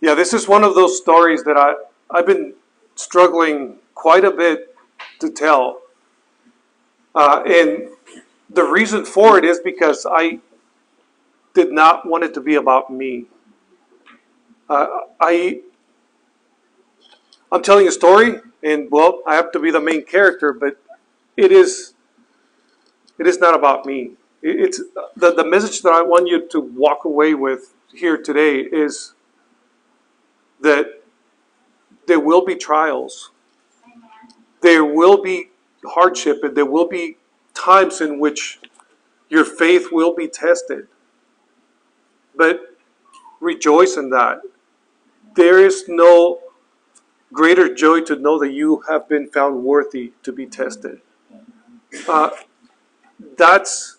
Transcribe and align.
Yeah, 0.00 0.14
this 0.14 0.32
is 0.32 0.46
one 0.46 0.62
of 0.62 0.76
those 0.76 0.96
stories 0.96 1.42
that 1.42 1.56
I, 1.56 1.74
I've 2.10 2.26
been 2.26 2.54
struggling 2.94 3.78
quite 3.94 4.24
a 4.24 4.30
bit 4.30 4.76
to 5.18 5.28
tell. 5.28 5.80
Uh, 7.14 7.42
and 7.44 7.88
the 8.48 8.62
reason 8.62 9.04
for 9.04 9.38
it 9.38 9.44
is 9.44 9.58
because 9.58 10.06
I 10.08 10.38
did 11.52 11.72
not 11.72 12.06
want 12.06 12.22
it 12.22 12.32
to 12.34 12.40
be 12.40 12.54
about 12.54 12.92
me. 12.92 13.24
Uh, 14.70 14.86
I, 15.20 15.62
I'm 17.50 17.62
telling 17.62 17.88
a 17.88 17.92
story, 17.92 18.36
and 18.62 18.88
well, 18.92 19.22
I 19.26 19.34
have 19.34 19.50
to 19.52 19.58
be 19.58 19.72
the 19.72 19.80
main 19.80 20.04
character, 20.04 20.52
but 20.52 20.80
it 21.36 21.50
is, 21.50 21.94
it 23.18 23.26
is 23.26 23.40
not 23.40 23.56
about 23.56 23.84
me. 23.84 24.12
It's 24.42 24.80
the, 25.16 25.34
the 25.34 25.44
message 25.44 25.82
that 25.82 25.92
I 25.92 26.02
want 26.02 26.28
you 26.28 26.46
to 26.46 26.60
walk 26.60 27.04
away 27.04 27.34
with 27.34 27.74
here 27.92 28.16
today 28.16 28.58
is 28.60 29.14
that 30.60 31.02
there 32.06 32.20
will 32.20 32.44
be 32.44 32.54
trials. 32.54 33.30
There 34.62 34.84
will 34.84 35.22
be 35.22 35.50
hardship 35.84 36.42
and 36.42 36.56
there 36.56 36.66
will 36.66 36.88
be 36.88 37.16
times 37.54 38.00
in 38.00 38.18
which 38.18 38.60
your 39.28 39.44
faith 39.44 39.88
will 39.92 40.14
be 40.14 40.26
tested. 40.26 40.88
But 42.34 42.76
rejoice 43.40 43.96
in 43.96 44.10
that. 44.10 44.40
There 45.34 45.64
is 45.64 45.84
no 45.88 46.40
greater 47.32 47.72
joy 47.72 48.00
to 48.02 48.16
know 48.16 48.38
that 48.38 48.52
you 48.52 48.82
have 48.88 49.08
been 49.08 49.28
found 49.28 49.62
worthy 49.62 50.12
to 50.22 50.32
be 50.32 50.46
tested. 50.46 51.00
Uh, 52.08 52.30
that's 53.36 53.98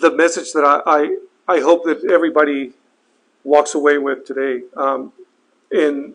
the 0.00 0.10
message 0.10 0.52
that 0.52 0.64
I, 0.64 0.82
I, 0.86 1.56
I 1.56 1.60
hope 1.60 1.84
that 1.84 2.04
everybody 2.10 2.72
walks 3.44 3.74
away 3.74 3.98
with 3.98 4.24
today. 4.24 4.64
Um, 4.76 5.12
and 5.70 6.14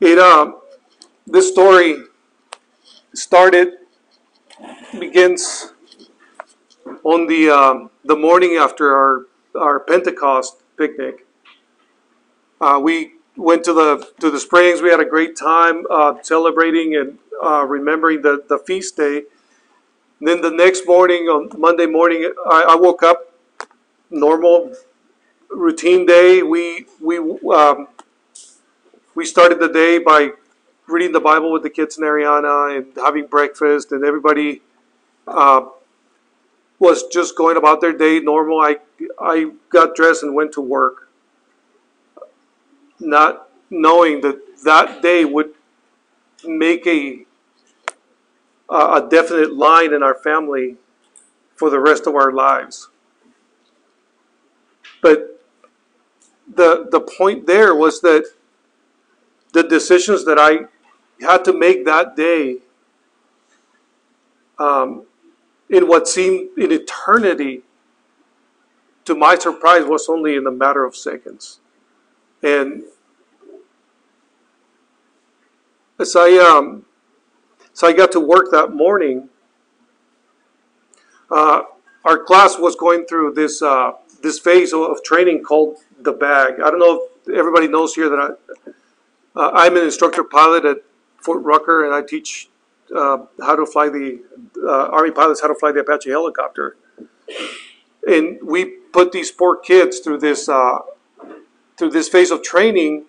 it 0.00 0.18
um, 0.18 0.60
this 1.26 1.48
story 1.50 1.96
started 3.14 3.74
begins 4.98 5.72
on 7.04 7.26
the 7.26 7.50
um, 7.50 7.90
the 8.04 8.16
morning 8.16 8.56
after 8.56 8.94
our 8.96 9.26
our 9.58 9.80
Pentecost 9.80 10.56
picnic. 10.76 11.26
Uh, 12.60 12.78
we 12.82 13.12
went 13.36 13.64
to 13.64 13.72
the 13.72 14.08
to 14.20 14.30
the 14.30 14.40
springs. 14.40 14.82
We 14.82 14.90
had 14.90 15.00
a 15.00 15.04
great 15.04 15.36
time 15.36 15.84
uh, 15.90 16.14
celebrating 16.22 16.96
and 16.96 17.18
uh, 17.42 17.64
remembering 17.66 18.22
the 18.22 18.44
the 18.48 18.58
feast 18.58 18.96
day. 18.96 19.24
then 20.20 20.40
the 20.40 20.50
next 20.50 20.86
morning, 20.86 21.24
on 21.26 21.50
Monday 21.58 21.86
morning, 21.86 22.32
I, 22.46 22.64
I 22.70 22.76
woke 22.76 23.02
up 23.02 23.32
normal 24.10 24.72
routine 25.50 26.06
day. 26.06 26.42
We 26.42 26.86
we 27.00 27.18
um, 27.18 27.88
we 29.14 29.24
started 29.24 29.60
the 29.60 29.68
day 29.68 29.98
by 29.98 30.30
reading 30.86 31.12
the 31.12 31.20
Bible 31.20 31.52
with 31.52 31.62
the 31.62 31.70
kids 31.70 31.98
in 31.98 32.04
Ariana 32.04 32.76
and 32.76 32.86
having 32.96 33.26
breakfast, 33.26 33.92
and 33.92 34.04
everybody 34.04 34.62
uh, 35.26 35.66
was 36.78 37.04
just 37.12 37.36
going 37.36 37.56
about 37.56 37.80
their 37.80 37.92
day 37.92 38.20
normal. 38.20 38.60
I 38.60 38.78
I 39.20 39.52
got 39.68 39.94
dressed 39.94 40.22
and 40.22 40.34
went 40.34 40.52
to 40.52 40.60
work, 40.60 41.08
not 42.98 43.48
knowing 43.70 44.20
that 44.22 44.62
that 44.64 45.02
day 45.02 45.24
would 45.24 45.54
make 46.44 46.86
a 46.86 47.24
a 48.68 49.06
definite 49.08 49.52
line 49.52 49.92
in 49.92 50.02
our 50.02 50.14
family 50.14 50.76
for 51.54 51.68
the 51.68 51.78
rest 51.78 52.06
of 52.06 52.14
our 52.14 52.32
lives. 52.32 52.88
But 55.02 55.40
the 56.52 56.88
the 56.90 57.00
point 57.00 57.46
there 57.46 57.74
was 57.74 58.00
that 58.00 58.24
the 59.52 59.62
decisions 59.62 60.24
that 60.24 60.38
I 60.38 60.66
had 61.24 61.44
to 61.44 61.52
make 61.52 61.84
that 61.84 62.16
day 62.16 62.58
um, 64.58 65.06
in 65.68 65.88
what 65.88 66.08
seemed 66.08 66.56
an 66.58 66.72
eternity, 66.72 67.62
to 69.04 69.14
my 69.14 69.36
surprise, 69.36 69.84
was 69.84 70.08
only 70.08 70.36
in 70.36 70.46
a 70.46 70.50
matter 70.50 70.84
of 70.84 70.96
seconds. 70.96 71.60
And 72.42 72.82
as 75.98 76.16
I 76.16 76.36
um, 76.38 76.84
so 77.72 77.86
I 77.86 77.92
got 77.92 78.12
to 78.12 78.20
work 78.20 78.50
that 78.50 78.72
morning. 78.72 79.28
Uh, 81.30 81.62
our 82.04 82.18
class 82.18 82.58
was 82.58 82.76
going 82.76 83.06
through 83.06 83.32
this 83.34 83.62
uh, 83.62 83.92
this 84.22 84.38
phase 84.38 84.72
of 84.72 85.02
training 85.02 85.42
called 85.42 85.78
the 86.00 86.12
bag. 86.12 86.54
I 86.60 86.70
don't 86.70 86.78
know 86.78 87.08
if 87.26 87.34
everybody 87.34 87.68
knows 87.68 87.94
here 87.94 88.08
that 88.10 88.18
I, 88.18 88.70
uh, 89.36 89.50
I'm 89.52 89.76
an 89.76 89.84
instructor 89.84 90.24
pilot 90.24 90.64
at 90.64 90.78
Fort 91.18 91.42
Rucker, 91.42 91.84
and 91.84 91.94
I 91.94 92.02
teach 92.02 92.48
uh, 92.94 93.18
how 93.40 93.56
to 93.56 93.64
fly 93.66 93.88
the 93.88 94.22
uh, 94.62 94.88
Army 94.88 95.10
pilots 95.10 95.40
how 95.40 95.48
to 95.48 95.54
fly 95.54 95.72
the 95.72 95.80
Apache 95.80 96.10
helicopter. 96.10 96.76
And 98.06 98.38
we 98.42 98.64
put 98.92 99.12
these 99.12 99.30
poor 99.30 99.56
kids 99.56 100.00
through 100.00 100.18
this 100.18 100.48
uh, 100.48 100.80
through 101.78 101.90
this 101.90 102.08
phase 102.08 102.30
of 102.30 102.42
training, 102.42 103.06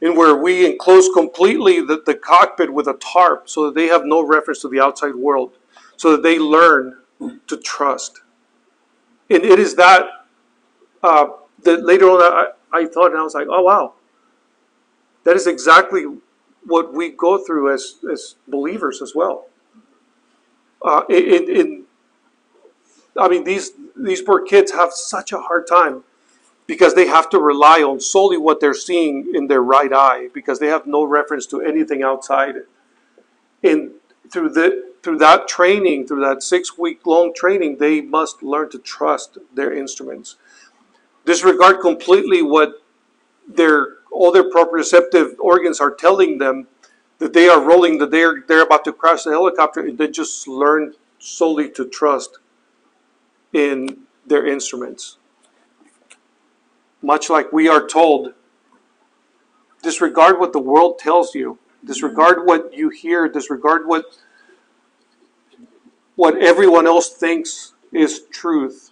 in 0.00 0.16
where 0.16 0.36
we 0.36 0.66
enclose 0.66 1.08
completely 1.14 1.80
the, 1.80 2.02
the 2.04 2.14
cockpit 2.14 2.72
with 2.72 2.86
a 2.86 2.94
tarp, 2.94 3.48
so 3.48 3.66
that 3.66 3.74
they 3.74 3.86
have 3.86 4.04
no 4.04 4.24
reference 4.26 4.60
to 4.60 4.68
the 4.68 4.80
outside 4.80 5.14
world, 5.14 5.56
so 5.96 6.12
that 6.12 6.22
they 6.22 6.38
learn 6.38 6.98
to 7.46 7.56
trust. 7.56 8.20
And 9.30 9.42
it 9.42 9.58
is 9.58 9.74
that 9.76 10.06
uh, 11.02 11.26
that 11.62 11.84
later 11.84 12.06
on 12.10 12.20
I, 12.22 12.48
I 12.72 12.86
thought, 12.86 13.12
and 13.12 13.18
I 13.18 13.22
was 13.22 13.34
like, 13.34 13.46
oh 13.48 13.62
wow, 13.62 13.94
that 15.26 15.34
is 15.34 15.48
exactly 15.48 16.04
what 16.64 16.94
we 16.94 17.10
go 17.10 17.36
through 17.44 17.74
as, 17.74 17.96
as 18.10 18.36
believers 18.46 19.02
as 19.02 19.12
well. 19.12 19.46
Uh, 20.80 21.02
in, 21.08 21.50
in, 21.50 21.84
I 23.18 23.28
mean, 23.28 23.42
these 23.42 23.72
these 23.96 24.22
poor 24.22 24.42
kids 24.42 24.70
have 24.72 24.92
such 24.92 25.32
a 25.32 25.40
hard 25.40 25.66
time 25.66 26.04
because 26.66 26.94
they 26.94 27.08
have 27.08 27.28
to 27.30 27.40
rely 27.40 27.82
on 27.82 27.98
solely 27.98 28.36
what 28.36 28.60
they're 28.60 28.74
seeing 28.74 29.32
in 29.34 29.48
their 29.48 29.62
right 29.62 29.92
eye 29.92 30.28
because 30.32 30.60
they 30.60 30.68
have 30.68 30.86
no 30.86 31.02
reference 31.02 31.46
to 31.46 31.60
anything 31.60 32.04
outside. 32.04 32.54
And 33.64 33.92
through 34.32 34.50
the 34.50 34.92
through 35.02 35.18
that 35.18 35.48
training, 35.48 36.06
through 36.06 36.20
that 36.20 36.42
six 36.44 36.78
week 36.78 37.04
long 37.04 37.34
training, 37.34 37.78
they 37.78 38.00
must 38.00 38.44
learn 38.44 38.70
to 38.70 38.78
trust 38.78 39.38
their 39.52 39.72
instruments. 39.72 40.36
Disregard 41.24 41.80
completely 41.80 42.42
what 42.42 42.80
their 43.48 43.95
all 44.16 44.32
their 44.32 44.50
proprioceptive 44.50 45.34
organs 45.38 45.80
are 45.80 45.94
telling 45.94 46.38
them 46.38 46.66
that 47.18 47.32
they 47.32 47.48
are 47.48 47.60
rolling, 47.60 47.98
that 47.98 48.10
they're 48.10 48.42
they're 48.46 48.62
about 48.62 48.84
to 48.84 48.92
crash 48.92 49.24
the 49.24 49.30
helicopter, 49.30 49.80
and 49.80 49.98
they 49.98 50.08
just 50.08 50.48
learn 50.48 50.94
solely 51.18 51.70
to 51.70 51.88
trust 51.88 52.38
in 53.52 53.98
their 54.26 54.46
instruments. 54.46 55.18
Much 57.02 57.30
like 57.30 57.52
we 57.52 57.68
are 57.68 57.86
told, 57.86 58.34
disregard 59.82 60.38
what 60.38 60.52
the 60.52 60.58
world 60.58 60.98
tells 60.98 61.34
you, 61.34 61.58
disregard 61.84 62.46
what 62.46 62.74
you 62.74 62.88
hear, 62.88 63.28
disregard 63.28 63.86
what 63.86 64.04
what 66.16 66.36
everyone 66.38 66.86
else 66.86 67.10
thinks 67.10 67.74
is 67.92 68.22
truth. 68.32 68.90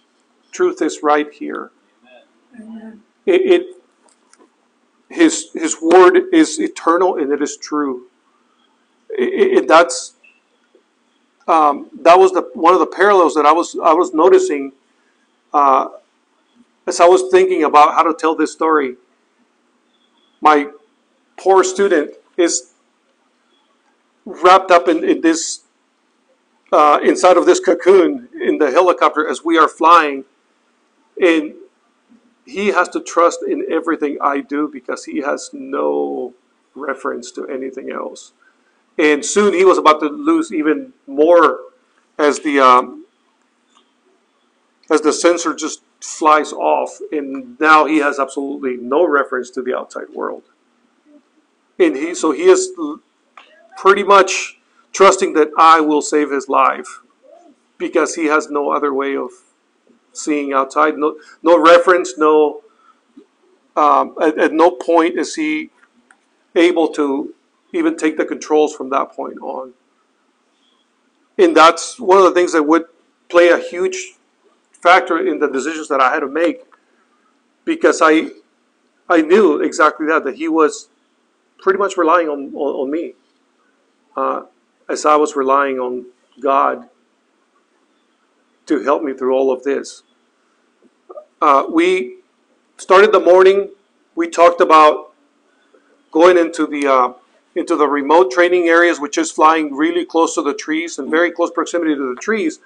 Truth 0.51 0.81
is 0.81 0.99
right 1.03 1.31
here. 1.33 1.71
It, 3.25 3.41
it 3.41 3.75
his 5.09 5.51
his 5.53 5.81
word 5.81 6.33
is 6.33 6.59
eternal 6.59 7.17
and 7.17 7.31
it 7.31 7.41
is 7.41 7.57
true. 7.57 8.07
It, 9.09 9.57
it, 9.57 9.67
that's 9.67 10.15
um, 11.47 11.89
that 12.01 12.17
was 12.17 12.31
the 12.31 12.49
one 12.53 12.73
of 12.73 12.79
the 12.79 12.87
parallels 12.87 13.35
that 13.35 13.45
I 13.45 13.51
was 13.51 13.77
I 13.81 13.93
was 13.93 14.13
noticing 14.13 14.73
uh, 15.53 15.89
as 16.87 16.99
I 16.99 17.07
was 17.07 17.29
thinking 17.31 17.63
about 17.63 17.93
how 17.93 18.03
to 18.03 18.13
tell 18.13 18.35
this 18.35 18.51
story. 18.51 18.95
My 20.41 20.69
poor 21.37 21.63
student 21.63 22.11
is 22.37 22.73
wrapped 24.25 24.71
up 24.71 24.87
in, 24.87 25.03
in 25.03 25.21
this 25.21 25.61
uh, 26.71 26.99
inside 27.03 27.37
of 27.37 27.45
this 27.45 27.59
cocoon 27.59 28.27
in 28.41 28.57
the 28.57 28.71
helicopter 28.71 29.27
as 29.27 29.45
we 29.45 29.57
are 29.57 29.67
flying, 29.67 30.25
and 31.21 31.53
he 32.45 32.67
has 32.67 32.87
to 32.89 33.01
trust 33.01 33.39
in 33.47 33.65
everything 33.71 34.17
I 34.21 34.41
do 34.41 34.67
because 34.67 35.05
he 35.05 35.19
has 35.21 35.49
no 35.53 36.33
reference 36.75 37.31
to 37.31 37.47
anything 37.47 37.91
else. 37.91 38.33
And 38.97 39.25
soon 39.25 39.53
he 39.53 39.65
was 39.65 39.77
about 39.77 39.99
to 40.01 40.07
lose 40.07 40.53
even 40.53 40.93
more 41.07 41.59
as 42.17 42.39
the 42.39 42.59
um, 42.59 43.05
as 44.89 45.01
the 45.01 45.11
sensor 45.11 45.53
just 45.53 45.81
flies 45.99 46.53
off, 46.53 46.99
and 47.11 47.59
now 47.59 47.85
he 47.85 47.97
has 47.97 48.19
absolutely 48.19 48.77
no 48.77 49.05
reference 49.05 49.49
to 49.51 49.61
the 49.61 49.75
outside 49.75 50.09
world. 50.13 50.43
And 51.79 51.95
he 51.95 52.15
so 52.15 52.31
he 52.31 52.43
is 52.43 52.71
pretty 53.77 54.03
much 54.03 54.59
trusting 54.93 55.33
that 55.33 55.49
I 55.57 55.81
will 55.81 56.01
save 56.01 56.31
his 56.31 56.47
life 56.47 57.01
because 57.77 58.15
he 58.15 58.27
has 58.27 58.49
no 58.49 58.71
other 58.71 58.93
way 58.93 59.17
of 59.17 59.31
seeing 60.15 60.53
outside, 60.53 60.97
no 60.97 61.17
no 61.43 61.59
reference, 61.59 62.17
no 62.17 62.61
um, 63.75 64.15
at, 64.21 64.37
at 64.37 64.53
no 64.53 64.71
point 64.71 65.17
is 65.19 65.35
he 65.35 65.69
able 66.55 66.87
to 66.89 67.33
even 67.73 67.97
take 67.97 68.17
the 68.17 68.25
controls 68.25 68.73
from 68.73 68.89
that 68.89 69.11
point 69.11 69.37
on. 69.41 69.73
And 71.37 71.55
that's 71.55 71.99
one 71.99 72.17
of 72.17 72.23
the 72.23 72.31
things 72.31 72.53
that 72.53 72.63
would 72.63 72.85
play 73.29 73.49
a 73.49 73.57
huge 73.57 74.13
factor 74.71 75.17
in 75.17 75.39
the 75.39 75.47
decisions 75.47 75.87
that 75.89 75.99
I 75.99 76.13
had 76.13 76.19
to 76.19 76.27
make 76.27 76.63
because 77.65 78.01
I 78.01 78.29
I 79.09 79.21
knew 79.21 79.61
exactly 79.61 80.07
that 80.07 80.23
that 80.23 80.35
he 80.35 80.47
was 80.47 80.89
pretty 81.57 81.79
much 81.79 81.97
relying 81.97 82.29
on 82.29 82.53
on, 82.55 82.75
on 82.81 82.91
me 82.91 83.13
uh, 84.15 84.43
as 84.87 85.05
I 85.05 85.15
was 85.15 85.35
relying 85.35 85.79
on 85.79 86.05
God 86.39 86.89
to 88.65 88.83
help 88.83 89.03
me 89.03 89.13
through 89.13 89.33
all 89.33 89.51
of 89.51 89.63
this. 89.63 90.03
Uh, 91.41 91.65
we 91.69 92.17
started 92.77 93.11
the 93.11 93.19
morning. 93.19 93.69
We 94.15 94.29
talked 94.29 94.61
about 94.61 95.11
going 96.11 96.37
into 96.37 96.65
the 96.65 96.87
uh, 96.87 97.13
into 97.55 97.75
the 97.75 97.87
remote 97.87 98.31
training 98.31 98.67
areas, 98.67 98.99
which 98.99 99.17
is 99.17 99.31
flying 99.31 99.73
really 99.73 100.05
close 100.05 100.35
to 100.35 100.41
the 100.41 100.53
trees 100.53 100.99
and 100.99 101.09
very 101.09 101.31
close 101.31 101.51
proximity 101.51 101.95
to 101.95 102.15
the 102.15 102.21
trees. 102.21 102.59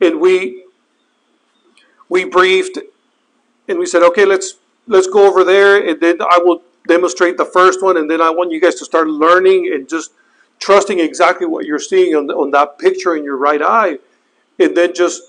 And 0.00 0.20
we 0.20 0.64
we 2.08 2.24
briefed 2.24 2.78
and 3.68 3.78
we 3.78 3.86
said, 3.86 4.02
okay, 4.02 4.24
let's 4.24 4.54
let's 4.86 5.06
go 5.06 5.26
over 5.28 5.44
there, 5.44 5.86
and 5.88 6.00
then 6.00 6.20
I 6.22 6.38
will 6.42 6.62
demonstrate 6.86 7.36
the 7.36 7.44
first 7.44 7.82
one, 7.82 7.96
and 7.96 8.08
then 8.10 8.20
I 8.20 8.30
want 8.30 8.52
you 8.52 8.60
guys 8.60 8.76
to 8.76 8.84
start 8.84 9.08
learning 9.08 9.72
and 9.74 9.88
just 9.88 10.12
trusting 10.58 11.00
exactly 11.00 11.46
what 11.46 11.66
you're 11.66 11.78
seeing 11.78 12.14
on, 12.14 12.30
on 12.30 12.50
that 12.52 12.78
picture 12.78 13.16
in 13.16 13.24
your 13.24 13.36
right 13.36 13.60
eye, 13.60 13.98
and 14.58 14.76
then 14.76 14.94
just 14.94 15.22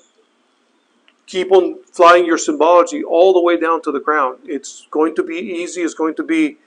keep 1.25 1.51
on 1.51 1.83
flying 1.91 2.25
your 2.25 2.38
symbology 2.38 3.03
all 3.03 3.33
the 3.33 3.41
way 3.41 3.57
down 3.57 3.81
to 3.83 3.91
the 3.91 4.00
ground. 4.00 4.39
It's 4.45 4.88
going 4.91 5.15
to 5.15 5.24
be 5.24 5.35
easy. 5.35 5.81
It's 5.81 5.94
going 5.94 6.15
to 6.15 6.24
be 6.24 6.57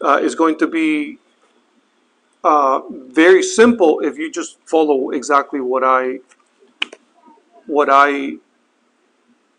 uh, 0.00 0.20
is 0.22 0.34
going 0.34 0.58
to 0.58 0.66
be 0.66 1.18
uh, 2.44 2.80
very 2.90 3.42
simple 3.42 4.00
if 4.00 4.16
you 4.16 4.30
just 4.30 4.58
follow 4.64 5.10
exactly 5.10 5.60
what 5.60 5.82
I 5.82 6.20
what 7.66 7.88
I 7.90 8.36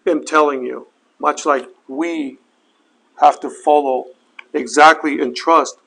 am 0.08 0.24
telling 0.24 0.64
you. 0.64 0.88
Much 1.20 1.46
like 1.46 1.68
we 1.88 2.38
have 3.20 3.40
to 3.42 3.50
follow 3.50 4.06
exactly 4.54 5.20
and 5.20 5.36
trust 5.36 5.78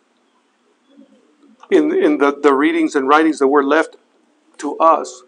in 1.70 1.92
in 1.92 2.18
the, 2.18 2.38
the 2.42 2.52
readings 2.52 2.94
and 2.94 3.08
writings 3.08 3.38
that 3.38 3.48
were 3.48 3.64
left 3.64 3.96
to 4.58 4.76
us. 4.78 5.22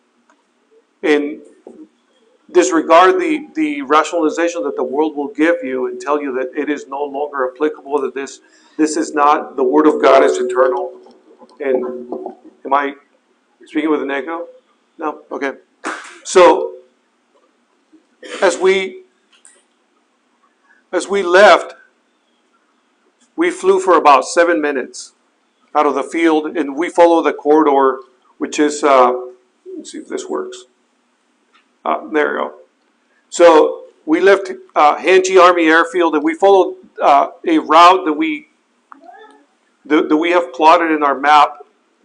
And 1.05 1.43
disregard 2.51 3.21
the, 3.21 3.49
the 3.55 3.83
rationalization 3.83 4.63
that 4.63 4.77
the 4.77 4.85
world 4.85 5.17
will 5.17 5.29
give 5.29 5.57
you 5.63 5.87
and 5.87 6.01
tell 6.01 6.21
you 6.23 6.33
that 6.35 6.51
it 6.57 6.71
is 6.71 6.87
no 6.89 7.05
longer 7.05 7.51
applicable, 7.53 8.01
that 8.01 8.15
this 8.15 8.41
this 8.77 8.97
is 8.97 9.15
not 9.15 9.57
the 9.57 9.63
word 9.63 9.87
of 9.87 10.03
God 10.03 10.25
is 10.25 10.39
eternal. 10.39 11.01
And 11.61 12.09
am 12.65 12.73
I 12.73 12.95
speaking 13.67 13.91
with 13.91 14.03
an 14.03 14.11
echo? 14.11 14.49
No? 14.99 15.23
Okay. 15.31 15.53
So 16.25 16.77
as 18.41 18.59
we 18.59 19.03
as 20.93 21.09
we 21.09 21.23
left, 21.23 21.75
we 23.37 23.51
flew 23.51 23.81
for 23.81 23.97
about 23.97 24.25
seven 24.25 24.61
minutes 24.61 25.13
out 25.75 25.87
of 25.87 25.95
the 25.95 26.05
field, 26.05 26.57
and 26.57 26.77
we 26.77 26.89
follow 26.89 27.21
the 27.21 27.33
corridor, 27.33 28.01
which 28.39 28.59
is 28.59 28.85
uh, 28.85 29.13
let's 29.77 29.93
see 29.93 29.99
if 29.99 30.09
this 30.09 30.29
works. 30.29 30.65
Uh, 31.85 32.09
there 32.09 32.33
we 32.33 32.39
go. 32.39 32.55
So 33.29 33.85
we 34.07 34.21
left 34.21 34.51
uh, 34.75 34.97
Hanchey 34.97 35.41
Army 35.41 35.67
Airfield, 35.67 36.15
and 36.15 36.25
we 36.25 36.35
followed 36.35 36.77
uh, 37.01 37.31
a 37.47 37.59
route 37.59 38.05
that 38.05 38.13
we 38.13 38.49
that, 39.87 40.09
that 40.09 40.17
we 40.17 40.31
have 40.31 40.53
plotted 40.55 40.91
in 40.91 41.03
our 41.03 41.19
map. 41.19 41.59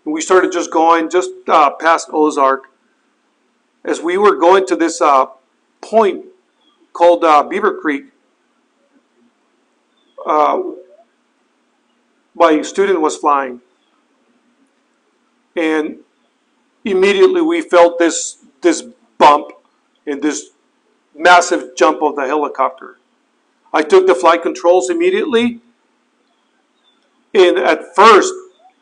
And 0.05 0.13
we 0.13 0.21
started 0.21 0.51
just 0.51 0.71
going 0.71 1.09
just 1.09 1.31
uh, 1.47 1.71
past 1.71 2.09
Ozark. 2.11 2.65
As 3.85 4.01
we 4.01 4.17
were 4.17 4.35
going 4.35 4.65
to 4.67 4.75
this 4.75 4.99
uh, 5.01 5.27
point 5.81 6.25
called 6.91 7.23
uh, 7.23 7.43
Beaver 7.43 7.79
Creek, 7.79 8.05
uh, 10.25 10.61
my 12.35 12.61
student 12.61 12.99
was 12.99 13.15
flying. 13.15 13.61
And 15.55 15.99
immediately 16.83 17.41
we 17.41 17.61
felt 17.61 17.99
this, 17.99 18.37
this 18.61 18.83
bump 19.17 19.51
and 20.09 20.21
this 20.21 20.51
massive 21.15 21.75
jump 21.75 22.01
of 22.01 22.15
the 22.15 22.25
helicopter. 22.25 22.97
I 23.73 23.83
took 23.83 24.07
the 24.07 24.15
flight 24.15 24.41
controls 24.41 24.89
immediately 24.89 25.61
and 27.33 27.57
at 27.57 27.95
first, 27.95 28.33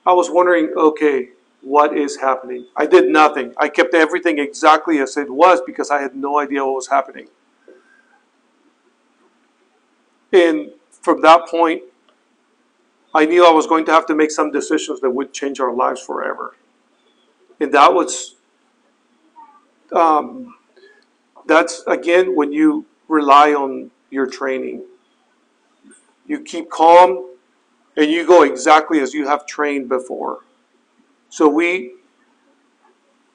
I 0.05 0.13
was 0.13 0.29
wondering, 0.29 0.73
okay, 0.77 1.29
what 1.61 1.97
is 1.97 2.17
happening? 2.17 2.65
I 2.75 2.85
did 2.85 3.09
nothing. 3.09 3.53
I 3.57 3.67
kept 3.67 3.93
everything 3.93 4.39
exactly 4.39 4.99
as 4.99 5.17
it 5.17 5.29
was 5.29 5.59
because 5.65 5.91
I 5.91 6.01
had 6.01 6.15
no 6.15 6.39
idea 6.39 6.63
what 6.63 6.75
was 6.75 6.87
happening. 6.87 7.27
And 10.31 10.71
from 10.91 11.21
that 11.21 11.47
point, 11.47 11.83
I 13.13 13.25
knew 13.25 13.45
I 13.45 13.51
was 13.51 13.67
going 13.67 13.85
to 13.85 13.91
have 13.91 14.05
to 14.07 14.15
make 14.15 14.31
some 14.31 14.51
decisions 14.51 15.01
that 15.01 15.09
would 15.09 15.33
change 15.33 15.59
our 15.59 15.73
lives 15.73 16.01
forever. 16.01 16.55
And 17.59 17.73
that 17.73 17.93
was, 17.93 18.35
um, 19.91 20.55
that's 21.47 21.83
again 21.87 22.35
when 22.35 22.51
you 22.51 22.85
rely 23.07 23.53
on 23.53 23.91
your 24.09 24.27
training. 24.27 24.83
You 26.25 26.41
keep 26.41 26.69
calm, 26.69 27.35
and 27.95 28.11
you 28.11 28.25
go 28.27 28.43
exactly 28.43 28.99
as 28.99 29.13
you 29.13 29.27
have 29.27 29.45
trained 29.45 29.89
before. 29.89 30.39
So 31.29 31.47
we 31.47 31.93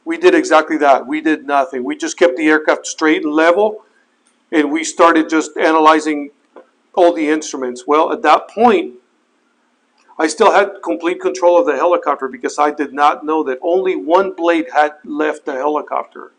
we 0.05 0.19
did 0.19 0.35
exactly 0.35 0.77
that. 0.79 1.07
We 1.07 1.21
did 1.21 1.47
nothing. 1.47 1.85
We 1.85 1.97
just 1.97 2.19
kept 2.19 2.37
the 2.37 2.49
aircraft 2.49 2.87
straight 2.87 3.25
and 3.25 3.33
level, 3.33 3.85
and 4.51 4.71
we 4.71 4.85
started 4.85 5.29
just 5.29 5.57
analyzing 5.57 6.31
all 6.95 7.13
the 7.13 7.29
instruments. 7.29 7.85
Well, 7.87 8.13
at 8.13 8.23
that 8.23 8.49
point, 8.49 8.95
I 10.19 10.27
still 10.27 10.53
had 10.53 10.83
complete 10.83 11.21
control 11.21 11.59
of 11.59 11.67
the 11.67 11.77
helicopter 11.77 12.29
because 12.29 12.59
I 12.59 12.71
did 12.71 12.93
not 12.93 13.25
know 13.25 13.43
that 13.45 13.59
only 13.63 13.97
one 13.97 14.33
blade 14.33 14.67
had 14.73 14.93
left 15.05 15.47
the 15.47 15.55
helicopter, 15.55 16.33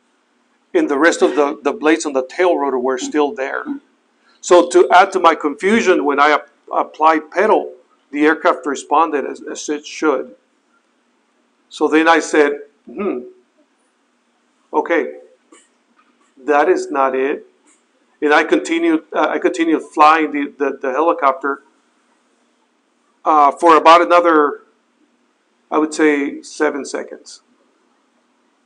and 0.73 0.89
the 0.89 0.97
rest 0.97 1.21
of 1.21 1.35
the, 1.35 1.59
the 1.61 1.71
blades 1.71 2.05
on 2.05 2.13
the 2.13 2.25
tail 2.25 2.57
rotor 2.57 2.79
were 2.79 2.97
still 2.97 3.33
there. 3.33 3.63
So 4.41 4.69
to 4.69 4.89
add 4.91 5.11
to 5.13 5.19
my 5.19 5.35
confusion, 5.35 6.03
when 6.03 6.19
I 6.19 6.39
applied 6.73 7.31
pedal, 7.31 7.73
the 8.11 8.25
aircraft 8.25 8.65
responded 8.65 9.25
as, 9.25 9.41
as 9.41 9.69
it 9.69 9.85
should. 9.85 10.35
So 11.69 11.87
then 11.87 12.07
I 12.07 12.19
said, 12.19 12.59
hmm, 12.85 13.21
okay, 14.71 15.19
that 16.45 16.69
is 16.69 16.91
not 16.91 17.15
it. 17.15 17.45
And 18.21 18.33
I 18.33 18.43
continued, 18.43 19.03
uh, 19.13 19.27
I 19.29 19.39
continued 19.39 19.81
flying 19.81 20.31
the, 20.31 20.53
the, 20.57 20.77
the 20.81 20.91
helicopter 20.91 21.61
uh, 23.25 23.51
for 23.51 23.75
about 23.75 24.01
another, 24.01 24.61
I 25.71 25.77
would 25.77 25.93
say, 25.93 26.41
seven 26.41 26.85
seconds. 26.85 27.41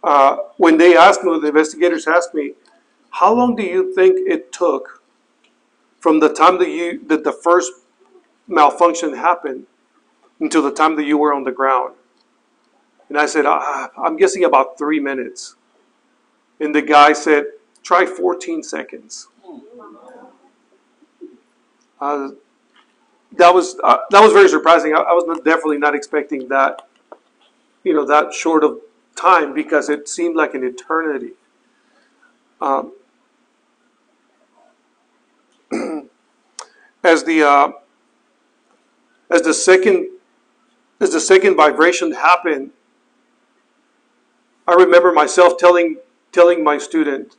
Uh, 0.07 0.37
when 0.55 0.77
they 0.77 0.95
asked 0.95 1.21
me, 1.23 1.37
the 1.37 1.47
investigators 1.47 2.07
asked 2.07 2.33
me, 2.33 2.53
how 3.11 3.33
long 3.33 3.57
do 3.57 3.63
you 3.63 3.93
think 3.93 4.15
it 4.35 4.53
took 4.53 5.03
from 5.99 6.21
the 6.21 6.29
time 6.29 6.57
that 6.59 6.69
you 6.69 7.05
that 7.07 7.25
the 7.25 7.31
first 7.33 7.73
malfunction 8.47 9.13
happened 9.13 9.65
until 10.39 10.61
the 10.61 10.71
time 10.71 10.95
that 10.95 11.05
you 11.05 11.17
were 11.17 11.33
on 11.33 11.43
the 11.43 11.51
ground. 11.51 11.95
And 13.09 13.17
I 13.17 13.25
said, 13.25 13.45
ah, 13.45 13.89
I'm 13.97 14.15
guessing 14.15 14.45
about 14.45 14.77
three 14.77 15.01
minutes. 15.01 15.55
And 16.61 16.73
the 16.73 16.81
guy 16.81 17.11
said, 17.11 17.45
try 17.83 18.05
14 18.05 18.63
seconds. 18.63 19.27
Uh, 21.99 22.29
that 23.33 23.53
was 23.53 23.77
uh, 23.83 23.97
that 24.11 24.21
was 24.21 24.31
very 24.31 24.47
surprising. 24.47 24.93
I, 24.93 24.99
I 24.99 25.13
was 25.13 25.25
not, 25.27 25.43
definitely 25.43 25.79
not 25.79 25.95
expecting 25.95 26.47
that, 26.47 26.87
you 27.83 27.93
know, 27.93 28.05
that 28.05 28.33
short 28.33 28.63
of 28.63 28.79
time 29.17 29.53
because 29.53 29.89
it 29.89 30.07
seemed 30.07 30.35
like 30.35 30.53
an 30.53 30.63
eternity. 30.63 31.31
Um, 32.61 32.93
as 37.03 37.23
the 37.23 37.43
uh, 37.43 37.71
as 39.29 39.41
the 39.41 39.53
second 39.53 40.09
as 40.99 41.11
the 41.11 41.19
second 41.19 41.55
vibration 41.55 42.13
happened, 42.13 42.71
I 44.67 44.73
remember 44.73 45.11
myself 45.11 45.57
telling 45.57 45.97
telling 46.31 46.63
my 46.63 46.77
student, 46.77 47.35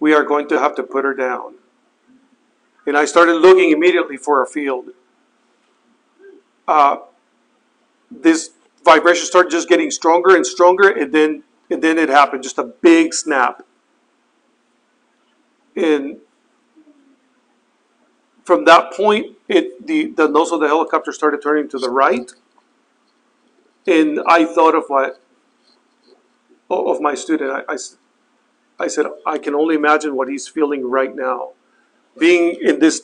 we 0.00 0.12
are 0.12 0.24
going 0.24 0.48
to 0.48 0.58
have 0.58 0.74
to 0.76 0.82
put 0.82 1.04
her 1.04 1.14
down. 1.14 1.54
And 2.86 2.96
I 2.96 3.04
started 3.04 3.34
looking 3.34 3.70
immediately 3.70 4.16
for 4.16 4.42
a 4.42 4.46
field. 4.46 4.90
Uh, 6.68 6.96
this 8.10 8.50
vibration 8.84 9.26
started 9.26 9.50
just 9.50 9.68
getting 9.68 9.90
stronger 9.90 10.36
and 10.36 10.46
stronger, 10.46 10.88
and 10.88 11.12
then 11.12 11.42
and 11.70 11.82
then 11.82 11.98
it 11.98 12.08
happened, 12.08 12.42
just 12.42 12.58
a 12.58 12.64
big 12.64 13.14
snap. 13.14 13.62
And 15.74 16.18
from 18.44 18.64
that 18.66 18.92
point, 18.92 19.36
it 19.48 19.86
the, 19.86 20.06
the 20.06 20.28
nose 20.28 20.52
of 20.52 20.60
the 20.60 20.68
helicopter 20.68 21.12
started 21.12 21.42
turning 21.42 21.68
to 21.70 21.78
the 21.78 21.90
right, 21.90 22.30
and 23.86 24.20
I 24.26 24.44
thought 24.44 24.74
of 24.74 24.84
my 24.88 25.12
of 26.70 27.00
my 27.00 27.14
student. 27.14 27.50
I, 27.50 27.72
I, 27.72 27.76
I 28.78 28.88
said, 28.88 29.06
I 29.26 29.38
can 29.38 29.54
only 29.54 29.74
imagine 29.74 30.16
what 30.16 30.28
he's 30.28 30.48
feeling 30.48 30.88
right 30.88 31.14
now, 31.14 31.50
being 32.18 32.56
in 32.60 32.78
this 32.80 33.02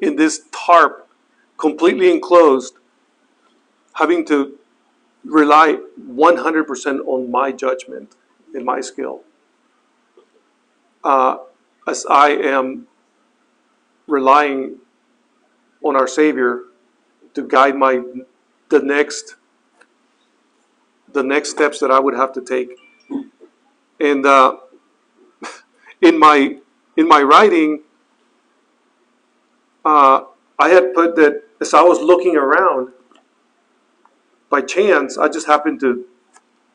in 0.00 0.16
this 0.16 0.42
tarp, 0.52 1.08
completely 1.56 2.10
enclosed, 2.10 2.74
having 3.94 4.26
to 4.26 4.58
rely 5.26 5.78
100% 6.00 7.00
on 7.06 7.30
my 7.30 7.52
judgment 7.52 8.14
and 8.54 8.64
my 8.64 8.80
skill. 8.80 9.22
Uh, 11.02 11.38
as 11.86 12.06
I 12.08 12.30
am 12.30 12.86
relying 14.06 14.76
on 15.84 15.96
our 15.96 16.06
Savior 16.06 16.62
to 17.34 17.42
guide 17.42 17.76
my 17.76 18.02
the 18.68 18.80
next 18.80 19.36
the 21.12 21.22
next 21.22 21.50
steps 21.50 21.78
that 21.80 21.90
I 21.90 22.00
would 22.00 22.14
have 22.14 22.32
to 22.34 22.40
take. 22.40 22.70
And 24.00 24.26
uh, 24.26 24.56
in 26.02 26.18
my 26.18 26.58
in 26.96 27.08
my 27.08 27.22
writing, 27.22 27.82
uh, 29.84 30.24
I 30.58 30.68
had 30.70 30.94
put 30.94 31.16
that 31.16 31.44
as 31.60 31.72
I 31.72 31.82
was 31.82 32.00
looking 32.00 32.36
around, 32.36 32.92
by 34.48 34.60
chance, 34.60 35.18
I 35.18 35.28
just 35.28 35.46
happened 35.46 35.80
to 35.80 36.04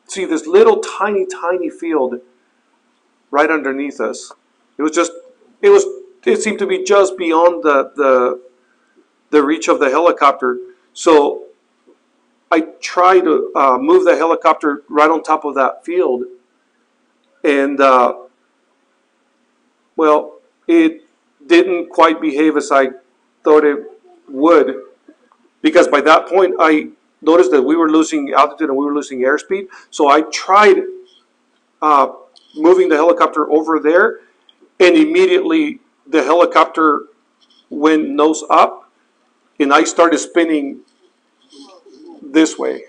see 0.06 0.24
this 0.24 0.46
little 0.46 0.80
tiny, 0.80 1.26
tiny 1.26 1.70
field 1.70 2.20
right 3.30 3.50
underneath 3.50 4.00
us. 4.00 4.32
It 4.78 4.82
was 4.82 4.92
just, 4.92 5.12
it 5.62 5.70
was, 5.70 5.84
it 6.24 6.42
seemed 6.42 6.58
to 6.58 6.66
be 6.66 6.84
just 6.84 7.16
beyond 7.16 7.62
the 7.64 7.92
the, 7.96 8.40
the 9.30 9.42
reach 9.42 9.68
of 9.68 9.80
the 9.80 9.90
helicopter. 9.90 10.58
So 10.92 11.46
I 12.50 12.60
tried 12.80 13.20
to 13.20 13.50
uh, 13.56 13.78
move 13.78 14.04
the 14.04 14.16
helicopter 14.16 14.82
right 14.88 15.10
on 15.10 15.22
top 15.22 15.44
of 15.44 15.54
that 15.54 15.84
field, 15.84 16.24
and 17.42 17.80
uh, 17.80 18.14
well, 19.96 20.40
it 20.66 21.02
didn't 21.46 21.88
quite 21.88 22.20
behave 22.20 22.56
as 22.56 22.70
I 22.70 22.90
thought 23.42 23.64
it 23.64 23.78
would, 24.28 24.82
because 25.62 25.88
by 25.88 26.02
that 26.02 26.28
point 26.28 26.54
I 26.60 26.90
noticed 27.22 27.50
that 27.52 27.62
we 27.62 27.76
were 27.76 27.90
losing 27.90 28.32
altitude 28.32 28.68
and 28.68 28.76
we 28.76 28.84
were 28.84 28.94
losing 28.94 29.20
airspeed. 29.20 29.68
So 29.90 30.10
I 30.10 30.22
tried 30.22 30.82
uh, 31.80 32.12
moving 32.54 32.88
the 32.88 32.96
helicopter 32.96 33.50
over 33.50 33.78
there, 33.78 34.20
and 34.78 34.94
immediately 34.96 35.80
the 36.06 36.22
helicopter 36.22 37.06
went 37.70 38.08
nose 38.10 38.44
up, 38.50 38.90
and 39.58 39.72
I 39.72 39.84
started 39.84 40.18
spinning 40.18 40.80
this 42.20 42.58
way. 42.58 42.84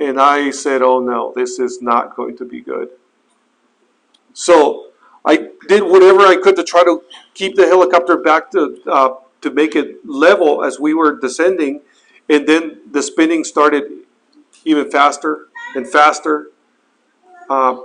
And 0.00 0.20
I 0.20 0.50
said, 0.50 0.82
oh 0.82 1.00
no, 1.00 1.32
this 1.34 1.58
is 1.58 1.80
not 1.80 2.16
going 2.16 2.36
to 2.38 2.44
be 2.44 2.60
good. 2.60 2.88
So 4.32 4.88
I 5.24 5.48
did 5.68 5.82
whatever 5.82 6.20
I 6.20 6.36
could 6.36 6.56
to 6.56 6.64
try 6.64 6.84
to 6.84 7.02
keep 7.32 7.54
the 7.54 7.66
helicopter 7.66 8.16
back 8.16 8.50
to 8.50 8.80
uh, 8.86 9.14
to 9.40 9.50
make 9.50 9.76
it 9.76 10.04
level 10.04 10.64
as 10.64 10.80
we 10.80 10.94
were 10.94 11.18
descending, 11.18 11.82
and 12.28 12.46
then 12.46 12.80
the 12.90 13.02
spinning 13.02 13.44
started 13.44 13.84
even 14.64 14.90
faster 14.90 15.48
and 15.74 15.88
faster. 15.88 16.50
Uh, 17.48 17.78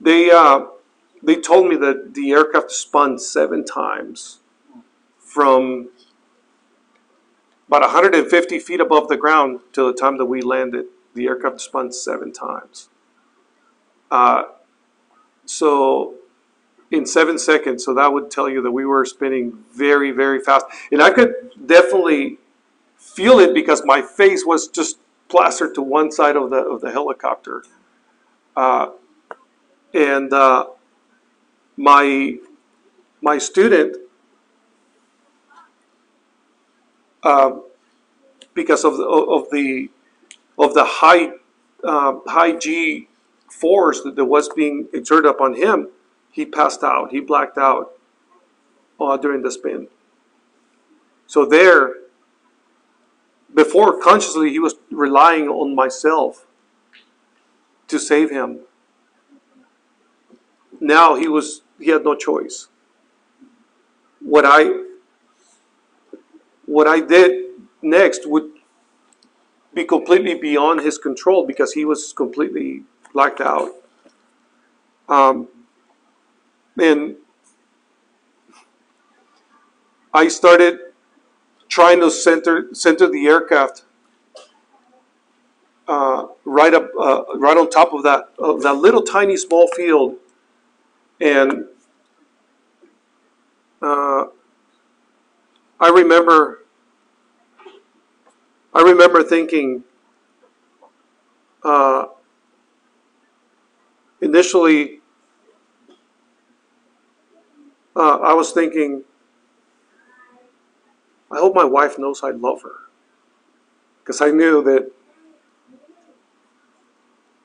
they 0.00 0.30
uh, 0.30 0.66
they 1.22 1.36
told 1.36 1.68
me 1.68 1.76
that 1.76 2.14
the 2.14 2.32
aircraft 2.32 2.72
spun 2.72 3.18
seven 3.18 3.64
times 3.64 4.40
from 5.18 5.88
about 7.68 7.82
150 7.82 8.58
feet 8.58 8.80
above 8.80 9.08
the 9.08 9.16
ground 9.16 9.60
till 9.72 9.86
the 9.86 9.94
time 9.94 10.18
that 10.18 10.26
we 10.26 10.42
landed. 10.42 10.86
The 11.14 11.26
aircraft 11.26 11.60
spun 11.60 11.92
seven 11.92 12.32
times. 12.32 12.88
Uh, 14.10 14.44
so 15.44 16.14
in 16.90 17.06
seven 17.06 17.38
seconds, 17.38 17.84
so 17.84 17.94
that 17.94 18.12
would 18.12 18.30
tell 18.30 18.48
you 18.48 18.60
that 18.62 18.72
we 18.72 18.84
were 18.84 19.04
spinning 19.04 19.64
very, 19.72 20.10
very 20.10 20.40
fast. 20.40 20.66
And 20.90 21.02
I 21.02 21.10
could 21.10 21.34
definitely 21.64 22.38
feel 23.02 23.40
it 23.40 23.52
because 23.52 23.82
my 23.84 24.00
face 24.00 24.46
was 24.46 24.68
just 24.68 24.98
plastered 25.28 25.74
to 25.74 25.82
one 25.82 26.10
side 26.10 26.36
of 26.36 26.50
the, 26.50 26.56
of 26.56 26.80
the 26.80 26.90
helicopter. 26.90 27.64
Uh, 28.56 28.90
and 29.92 30.32
uh, 30.32 30.66
my, 31.76 32.36
my 33.20 33.38
student, 33.38 33.96
uh, 37.22 37.52
because 38.54 38.84
of 38.84 38.96
the, 38.96 39.04
of 39.04 39.50
the, 39.50 39.90
of 40.58 40.74
the 40.74 40.84
high, 40.84 41.32
uh, 41.82 42.18
high 42.26 42.56
G 42.56 43.08
force 43.50 44.02
that, 44.02 44.16
that 44.16 44.24
was 44.24 44.48
being 44.48 44.88
exerted 44.94 45.30
upon 45.30 45.54
him, 45.54 45.88
he 46.30 46.46
passed 46.46 46.82
out. 46.82 47.10
He 47.10 47.20
blacked 47.20 47.58
out 47.58 47.92
uh, 49.00 49.16
during 49.16 49.42
the 49.42 49.50
spin. 49.50 49.88
So 51.26 51.44
there, 51.44 51.94
before 53.54 54.00
consciously, 54.00 54.50
he 54.50 54.58
was 54.58 54.74
relying 54.90 55.48
on 55.48 55.74
myself 55.74 56.46
to 57.88 57.98
save 57.98 58.30
him. 58.30 58.60
Now 60.80 61.14
he 61.14 61.28
was 61.28 61.62
he 61.78 61.90
had 61.90 62.04
no 62.04 62.14
choice. 62.14 62.68
What 64.20 64.44
I 64.46 64.84
what 66.66 66.86
I 66.86 67.00
did 67.00 67.50
next 67.82 68.26
would 68.26 68.50
be 69.74 69.84
completely 69.84 70.34
beyond 70.34 70.80
his 70.80 70.98
control 70.98 71.46
because 71.46 71.72
he 71.72 71.84
was 71.84 72.12
completely 72.12 72.84
blacked 73.12 73.40
out. 73.40 73.70
Um, 75.08 75.48
and 76.78 77.16
I 80.14 80.28
started 80.28 80.91
trying 81.72 82.00
to 82.00 82.10
center 82.10 82.68
center 82.74 83.08
the 83.08 83.26
aircraft 83.26 83.84
uh, 85.88 86.26
right 86.44 86.74
up 86.74 86.90
uh, 87.00 87.22
right 87.36 87.56
on 87.56 87.70
top 87.70 87.94
of 87.94 88.02
that 88.02 88.24
of 88.38 88.60
that 88.60 88.74
little 88.74 89.00
tiny 89.00 89.38
small 89.38 89.66
field, 89.68 90.16
and 91.18 91.64
uh, 93.80 94.26
I 95.80 95.88
remember 95.88 96.58
I 98.74 98.82
remember 98.82 99.22
thinking 99.22 99.84
uh, 101.64 102.04
initially 104.20 105.00
uh, 107.96 108.18
I 108.18 108.34
was 108.34 108.52
thinking, 108.52 109.04
I 111.32 111.38
hope 111.38 111.54
my 111.54 111.64
wife 111.64 111.98
knows 111.98 112.22
I 112.22 112.30
love 112.30 112.62
her. 112.62 112.76
Because 114.00 114.20
I 114.20 114.30
knew 114.30 114.62
that 114.64 114.90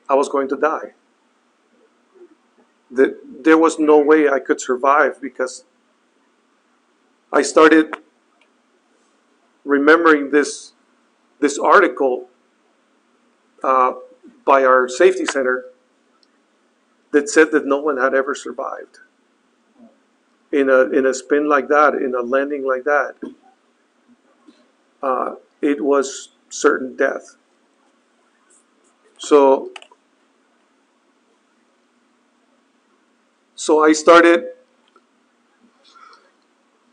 I 0.08 0.14
was 0.14 0.28
going 0.28 0.48
to 0.48 0.56
die. 0.56 0.94
That 2.90 3.18
there 3.42 3.58
was 3.58 3.78
no 3.78 3.98
way 3.98 4.28
I 4.28 4.40
could 4.40 4.60
survive 4.60 5.20
because 5.20 5.64
I 7.32 7.42
started 7.42 7.96
remembering 9.64 10.30
this, 10.30 10.72
this 11.40 11.58
article 11.58 12.28
uh, 13.62 13.94
by 14.44 14.64
our 14.64 14.88
safety 14.88 15.26
center 15.26 15.66
that 17.12 17.28
said 17.28 17.52
that 17.52 17.66
no 17.66 17.78
one 17.80 17.96
had 17.98 18.14
ever 18.14 18.34
survived 18.34 18.98
in 20.52 20.70
a 20.70 20.82
in 20.90 21.06
a 21.06 21.12
spin 21.12 21.48
like 21.48 21.68
that, 21.68 21.94
in 21.94 22.14
a 22.14 22.22
landing 22.22 22.66
like 22.66 22.84
that, 22.84 23.14
uh, 25.02 25.36
it 25.60 25.84
was 25.84 26.30
certain 26.48 26.96
death. 26.96 27.36
So 29.18 29.70
so 33.54 33.82
I 33.82 33.92
started 33.92 34.46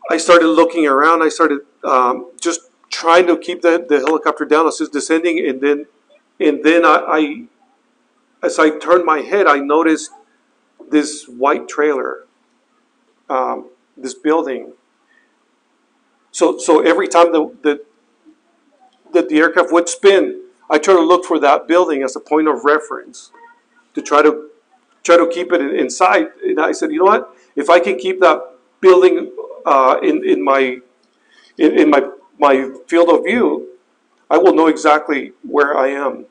I 0.10 0.18
started 0.18 0.48
looking 0.48 0.86
around. 0.88 1.24
I 1.24 1.30
started 1.30 1.62
um, 1.84 2.32
just 2.40 2.62
trying 2.90 3.28
to 3.28 3.38
keep 3.38 3.62
the, 3.62 3.86
the 3.88 4.00
helicopter 4.00 4.46
down 4.46 4.68
as 4.68 4.80
it's 4.80 4.90
descending, 4.90 5.48
and 5.48 5.62
then 5.62 5.86
and 6.40 6.64
then 6.64 6.86
I, 6.86 7.04
I 7.08 7.46
as 8.46 8.60
I 8.60 8.78
turned 8.78 9.06
my 9.06 9.20
head, 9.20 9.48
I 9.48 9.60
noticed 9.60 10.12
this 10.90 11.26
white 11.28 11.68
trailer 11.68 12.26
um, 13.30 13.70
this 13.98 14.14
building. 14.14 14.74
So, 16.32 16.58
so 16.58 16.82
every 16.82 17.08
time 17.08 17.32
the, 17.32 17.56
the, 17.62 17.86
that 19.14 19.30
the 19.30 19.38
aircraft 19.38 19.72
would 19.72 19.90
spin, 19.90 20.42
I 20.70 20.78
try 20.78 20.94
to 20.94 21.02
look 21.02 21.26
for 21.26 21.40
that 21.40 21.68
building 21.68 22.04
as 22.04 22.16
a 22.16 22.20
point 22.20 22.48
of 22.48 22.66
reference 22.66 23.32
to 23.94 24.02
try 24.02 24.22
to 24.22 24.50
try 25.04 25.18
to 25.18 25.28
keep 25.28 25.52
it 25.52 25.62
in, 25.62 25.76
in 25.76 25.90
sight. 25.90 26.30
And 26.44 26.60
I 26.60 26.72
said, 26.72 26.92
you 26.92 27.00
know 27.00 27.06
what? 27.06 27.36
If 27.56 27.70
I 27.70 27.80
can 27.80 27.98
keep 27.98 28.20
that 28.22 28.42
building 28.82 29.32
uh, 29.66 29.98
in 30.02 30.28
in 30.28 30.44
my 30.44 30.80
in, 31.58 31.80
in 31.80 31.90
my 31.90 32.10
my 32.40 32.72
field 32.88 33.10
of 33.10 33.24
view, 33.24 33.70
I 34.30 34.38
will 34.38 34.54
know 34.54 34.68
exactly 34.68 35.34
where 35.44 35.78
I 35.78 35.90
am. 35.90 36.26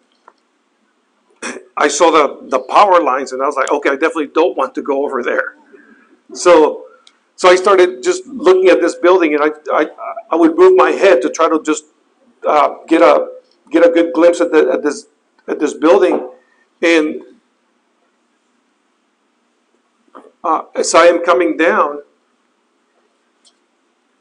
I 1.77 1.89
saw 1.89 2.11
the 2.11 2.49
the 2.49 2.61
power 2.61 3.01
lines, 3.01 3.33
and 3.33 3.43
I 3.43 3.47
was 3.47 3.57
like, 3.57 3.71
okay, 3.71 3.91
I 3.91 3.97
definitely 3.97 4.29
don't 4.29 4.57
want 4.57 4.75
to 4.75 4.83
go 4.83 5.05
over 5.05 5.23
there. 5.23 5.57
So 6.33 6.85
so 7.37 7.49
I 7.49 7.57
started 7.57 8.03
just 8.03 8.27
looking 8.27 8.69
at 8.69 8.81
this 8.81 8.97
building, 8.97 9.35
and 9.35 9.43
I 9.43 9.51
I, 9.73 9.87
I 10.31 10.37
would 10.37 10.57
move 10.57 10.77
my 10.77 10.91
head 10.91 11.23
to 11.23 11.31
try 11.31 11.49
to 11.49 11.63
just 11.63 11.85
uh, 12.47 12.77
get 12.87 13.03
a 13.03 13.29
get 13.71 13.87
a 13.87 13.91
good 13.91 14.13
glimpse 14.13 14.41
at, 14.41 14.53
the, 14.53 14.71
at 14.73 14.83
this 14.83 15.07
at 15.49 15.59
this 15.59 15.75
building, 15.75 16.31
and 16.83 17.23
uh, 20.43 20.63
as 20.75 20.95
I 20.95 21.07
am 21.07 21.25
coming 21.25 21.57
down, 21.57 22.01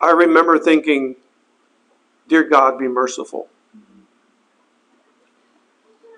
I 0.02 0.12
remember 0.12 0.58
thinking, 0.60 1.16
"Dear 2.28 2.44
God, 2.44 2.78
be 2.78 2.88
merciful." 2.88 3.48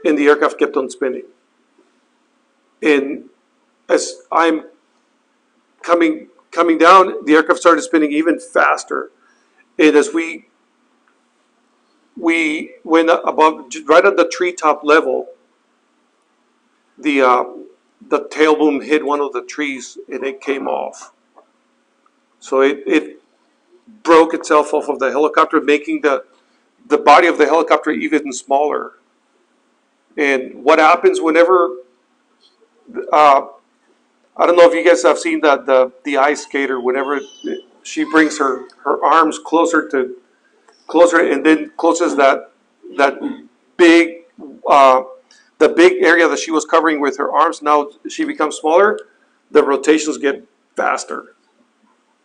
And 0.03 0.17
the 0.17 0.27
aircraft 0.27 0.59
kept 0.59 0.77
on 0.77 0.89
spinning, 0.89 1.25
and 2.81 3.29
as 3.89 4.21
I'm 4.31 4.65
coming 5.81 6.27
coming 6.51 6.77
down, 6.77 7.25
the 7.25 7.33
aircraft 7.33 7.59
started 7.59 7.81
spinning 7.81 8.11
even 8.11 8.39
faster, 8.39 9.11
and 9.79 9.95
as 9.95 10.13
we 10.13 10.47
we 12.17 12.75
went 12.83 13.09
above, 13.09 13.65
right 13.85 14.05
at 14.05 14.17
the 14.17 14.27
treetop 14.27 14.83
level, 14.83 15.27
the 16.97 17.21
uh, 17.21 17.43
the 18.07 18.27
tail 18.29 18.55
boom 18.55 18.81
hit 18.81 19.05
one 19.05 19.19
of 19.19 19.33
the 19.33 19.43
trees 19.43 19.97
and 20.07 20.23
it 20.23 20.41
came 20.41 20.67
off. 20.67 21.11
So 22.39 22.61
it, 22.61 22.83
it 22.85 23.21
broke 24.03 24.33
itself 24.33 24.73
off 24.73 24.87
of 24.89 24.99
the 24.99 25.11
helicopter, 25.11 25.59
making 25.61 26.01
the 26.01 26.23
the 26.87 26.97
body 26.97 27.27
of 27.27 27.37
the 27.37 27.45
helicopter 27.45 27.91
even 27.91 28.31
smaller. 28.31 28.93
And 30.17 30.63
what 30.63 30.79
happens 30.79 31.19
whenever 31.19 31.77
uh, 33.11 33.47
I 34.37 34.45
don't 34.45 34.55
know 34.57 34.69
if 34.69 34.73
you 34.73 34.85
guys 34.85 35.03
have 35.03 35.19
seen 35.19 35.41
that 35.41 35.65
the 35.65 35.91
the 36.03 36.17
ice 36.17 36.43
skater 36.43 36.79
whenever 36.79 37.19
she 37.83 38.03
brings 38.03 38.37
her 38.39 38.67
her 38.83 39.03
arms 39.03 39.39
closer 39.39 39.87
to 39.89 40.15
closer 40.87 41.19
and 41.19 41.45
then 41.45 41.71
closes 41.77 42.15
that 42.15 42.51
that 42.97 43.19
big 43.77 44.23
uh, 44.69 45.03
the 45.57 45.69
big 45.69 46.03
area 46.03 46.27
that 46.27 46.39
she 46.39 46.51
was 46.51 46.65
covering 46.65 46.99
with 46.99 47.17
her 47.17 47.31
arms 47.31 47.61
now 47.61 47.89
she 48.09 48.25
becomes 48.25 48.57
smaller 48.57 48.97
the 49.51 49.63
rotations 49.63 50.17
get 50.17 50.47
faster. 50.75 51.35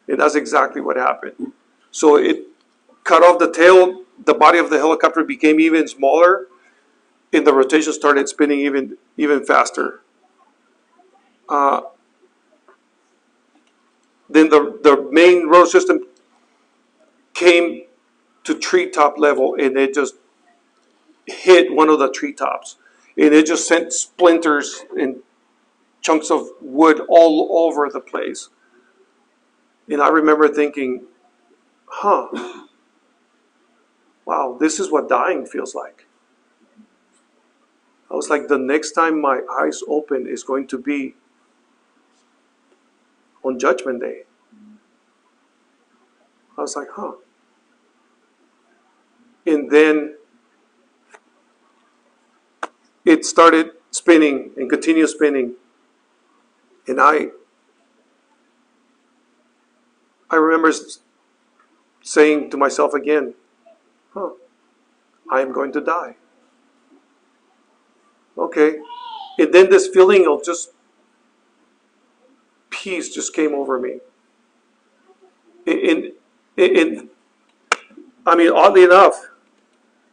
And 0.09 0.21
that's 0.21 0.35
exactly 0.35 0.81
what 0.81 0.97
happened. 0.97 1.53
So 1.91 2.17
it 2.17 2.47
cut 3.05 3.23
off 3.23 3.39
the 3.39 3.51
tail 3.51 4.05
the 4.25 4.35
body 4.35 4.59
of 4.59 4.69
the 4.69 4.79
helicopter 4.79 5.25
became 5.25 5.59
even 5.61 5.89
smaller 5.89 6.47
and 7.33 7.47
the 7.47 7.53
rotation 7.53 7.93
started 7.93 8.29
spinning 8.29 8.61
even 8.61 8.99
even 9.17 9.45
faster. 9.45 10.03
Uh, 11.49 11.83
then 14.29 14.49
the, 14.49 14.79
the 14.83 15.09
main 15.11 15.49
rotor 15.49 15.69
system 15.69 16.07
came 17.35 17.85
to 18.51 18.59
treetop 18.59 19.17
level 19.17 19.55
and 19.55 19.77
it 19.77 19.95
just 19.95 20.17
hit 21.27 21.73
one 21.73 21.89
of 21.89 21.99
the 21.99 22.11
treetops. 22.11 22.77
And 23.17 23.33
it 23.33 23.47
just 23.47 23.69
sent 23.69 23.93
splinters 23.93 24.85
and 24.99 25.23
chunks 26.01 26.31
of 26.31 26.49
wood 26.61 27.01
all 27.09 27.67
over 27.67 27.89
the 27.89 28.01
place. 28.01 28.49
And 29.89 30.03
I 30.03 30.09
remember 30.09 30.49
thinking, 30.49 31.07
huh, 31.87 32.29
wow, 34.25 34.57
this 34.59 34.81
is 34.81 34.91
what 34.91 35.09
dying 35.09 35.47
feels 35.47 35.75
like. 35.75 36.07
I 38.11 38.15
was 38.15 38.29
like, 38.29 38.49
the 38.49 38.59
next 38.59 38.93
time 38.93 39.21
my 39.21 39.43
eyes 39.61 39.83
open 39.87 40.27
is 40.27 40.43
going 40.43 40.67
to 40.69 40.79
be 40.79 41.15
on 43.45 43.59
Judgment 43.59 44.01
Day. 44.01 44.23
I 46.59 46.63
was 46.63 46.75
like, 46.75 46.89
huh. 46.93 47.13
And 49.51 49.69
then 49.69 50.15
it 53.05 53.25
started 53.25 53.73
spinning 53.91 54.53
and 54.57 54.71
continued 54.71 55.09
spinning. 55.09 55.55
And 56.87 57.01
I 57.01 57.31
I 60.31 60.37
remember 60.37 60.73
saying 62.01 62.51
to 62.51 62.57
myself 62.57 62.95
again, 62.95 63.35
huh, 64.15 64.31
I 65.29 65.41
am 65.41 65.53
going 65.53 65.73
to 65.73 65.81
die. 65.81 66.15
Okay. 68.39 68.77
And 69.37 69.53
then 69.53 69.69
this 69.69 69.89
feeling 69.89 70.29
of 70.29 70.45
just 70.45 70.71
peace 72.71 73.13
just 73.13 73.35
came 73.35 73.53
over 73.53 73.81
me. 73.81 73.99
And, 75.67 75.79
in, 75.79 76.13
in 76.57 77.11
I 78.27 78.37
mean, 78.37 78.53
oddly 78.53 78.85
enough, 78.85 79.30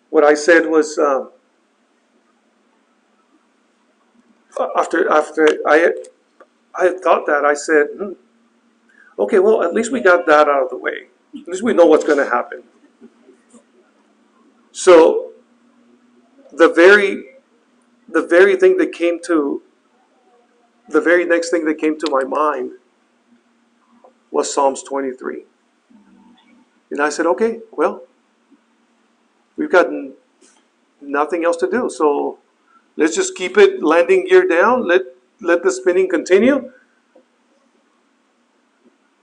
what 0.09 0.23
I 0.23 0.33
said 0.33 0.67
was 0.67 0.97
um, 0.97 1.31
after 4.77 5.09
after 5.09 5.47
I 5.65 5.93
I 6.75 6.89
thought 6.89 7.25
that 7.25 7.43
I 7.45 7.53
said, 7.53 7.87
hmm, 7.97 8.13
okay, 9.19 9.39
well, 9.39 9.63
at 9.63 9.73
least 9.73 9.91
we 9.91 9.99
got 9.99 10.25
that 10.27 10.47
out 10.47 10.63
of 10.63 10.69
the 10.69 10.77
way. 10.77 11.07
At 11.35 11.47
least 11.47 11.63
we 11.63 11.73
know 11.73 11.85
what's 11.85 12.03
going 12.03 12.19
to 12.19 12.29
happen. 12.29 12.63
So 14.71 15.31
the 16.51 16.71
very 16.71 17.25
the 18.07 18.25
very 18.25 18.55
thing 18.55 18.77
that 18.77 18.93
came 18.93 19.19
to 19.25 19.61
the 20.87 21.01
very 21.01 21.25
next 21.25 21.49
thing 21.49 21.65
that 21.65 21.77
came 21.77 21.99
to 21.99 22.09
my 22.09 22.23
mind 22.23 22.71
was 24.31 24.53
Psalms 24.53 24.83
23. 24.83 25.43
And 26.91 27.01
I 27.01 27.09
said, 27.09 27.25
okay, 27.25 27.59
well, 27.71 28.03
we've 29.57 29.71
got 29.71 29.87
nothing 31.01 31.43
else 31.43 31.57
to 31.57 31.69
do. 31.69 31.89
So 31.89 32.39
let's 32.95 33.15
just 33.15 33.35
keep 33.35 33.57
it 33.57 33.83
landing 33.83 34.25
gear 34.27 34.47
down. 34.47 34.87
Let, 34.87 35.01
let 35.41 35.63
the 35.63 35.71
spinning 35.71 36.07
continue. 36.09 36.71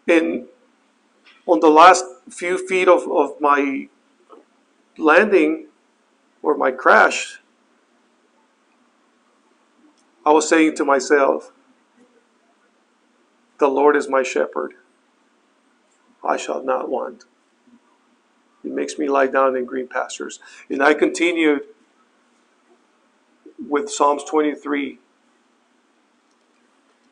And 0.07 0.47
on 1.47 1.61
the 1.61 1.71
last 1.71 2.05
few 2.29 2.67
feet 2.67 2.89
of, 2.89 3.11
of 3.11 3.41
my 3.41 3.89
landing 4.99 5.69
or 6.43 6.57
my 6.57 6.71
crash, 6.71 7.41
I 10.27 10.33
was 10.33 10.49
saying 10.49 10.77
to 10.77 10.85
myself, 10.85 11.53
The 13.59 13.69
Lord 13.69 13.97
is 13.97 14.09
my 14.09 14.23
shepherd. 14.23 14.75
I 16.27 16.37
shall 16.39 16.65
not 16.65 16.89
want. 16.89 17.25
Makes 18.75 18.99
me 18.99 19.09
lie 19.09 19.27
down 19.27 19.57
in 19.57 19.65
green 19.65 19.89
pastures. 19.89 20.41
And 20.69 20.83
I 20.83 20.95
continued 20.95 21.63
with 23.69 23.91
Psalms 23.91 24.25
23 24.25 24.99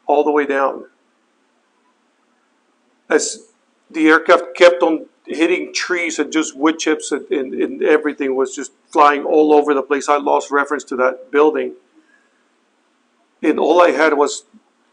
all 0.06 0.24
the 0.24 0.30
way 0.30 0.46
down. 0.46 0.86
As 3.08 3.46
the 3.90 4.08
aircraft 4.08 4.56
kept 4.56 4.82
on 4.82 5.06
hitting 5.26 5.72
trees 5.72 6.18
and 6.18 6.32
just 6.32 6.56
wood 6.56 6.78
chips 6.78 7.12
and, 7.12 7.30
and, 7.30 7.54
and 7.54 7.82
everything 7.82 8.34
was 8.34 8.54
just 8.54 8.72
flying 8.90 9.24
all 9.24 9.52
over 9.52 9.72
the 9.72 9.82
place. 9.82 10.08
I 10.08 10.16
lost 10.16 10.50
reference 10.50 10.84
to 10.84 10.96
that 10.96 11.30
building 11.30 11.74
and 13.42 13.58
all 13.58 13.82
I 13.82 13.90
had 13.90 14.14
was 14.14 14.44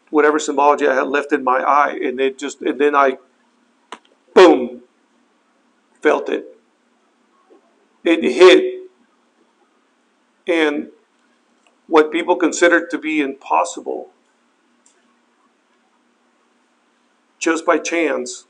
whatever 0.10 0.40
symbology 0.40 0.88
I 0.88 0.96
had 0.96 1.08
left 1.08 1.32
in 1.32 1.44
my 1.44 1.60
eye, 1.60 1.98
and 2.02 2.20
it 2.20 2.38
just 2.38 2.62
and 2.62 2.80
then 2.80 2.96
I, 2.96 3.18
boom, 4.34 4.82
felt 6.02 6.30
it. 6.30 6.58
It 8.04 8.24
hit, 8.24 8.90
and 10.48 10.90
what 11.88 12.12
people 12.12 12.36
considered 12.36 12.90
to 12.92 12.98
be 12.98 13.20
impossible, 13.20 14.10
just 17.40 17.66
by 17.66 17.78
chance, 17.78 18.46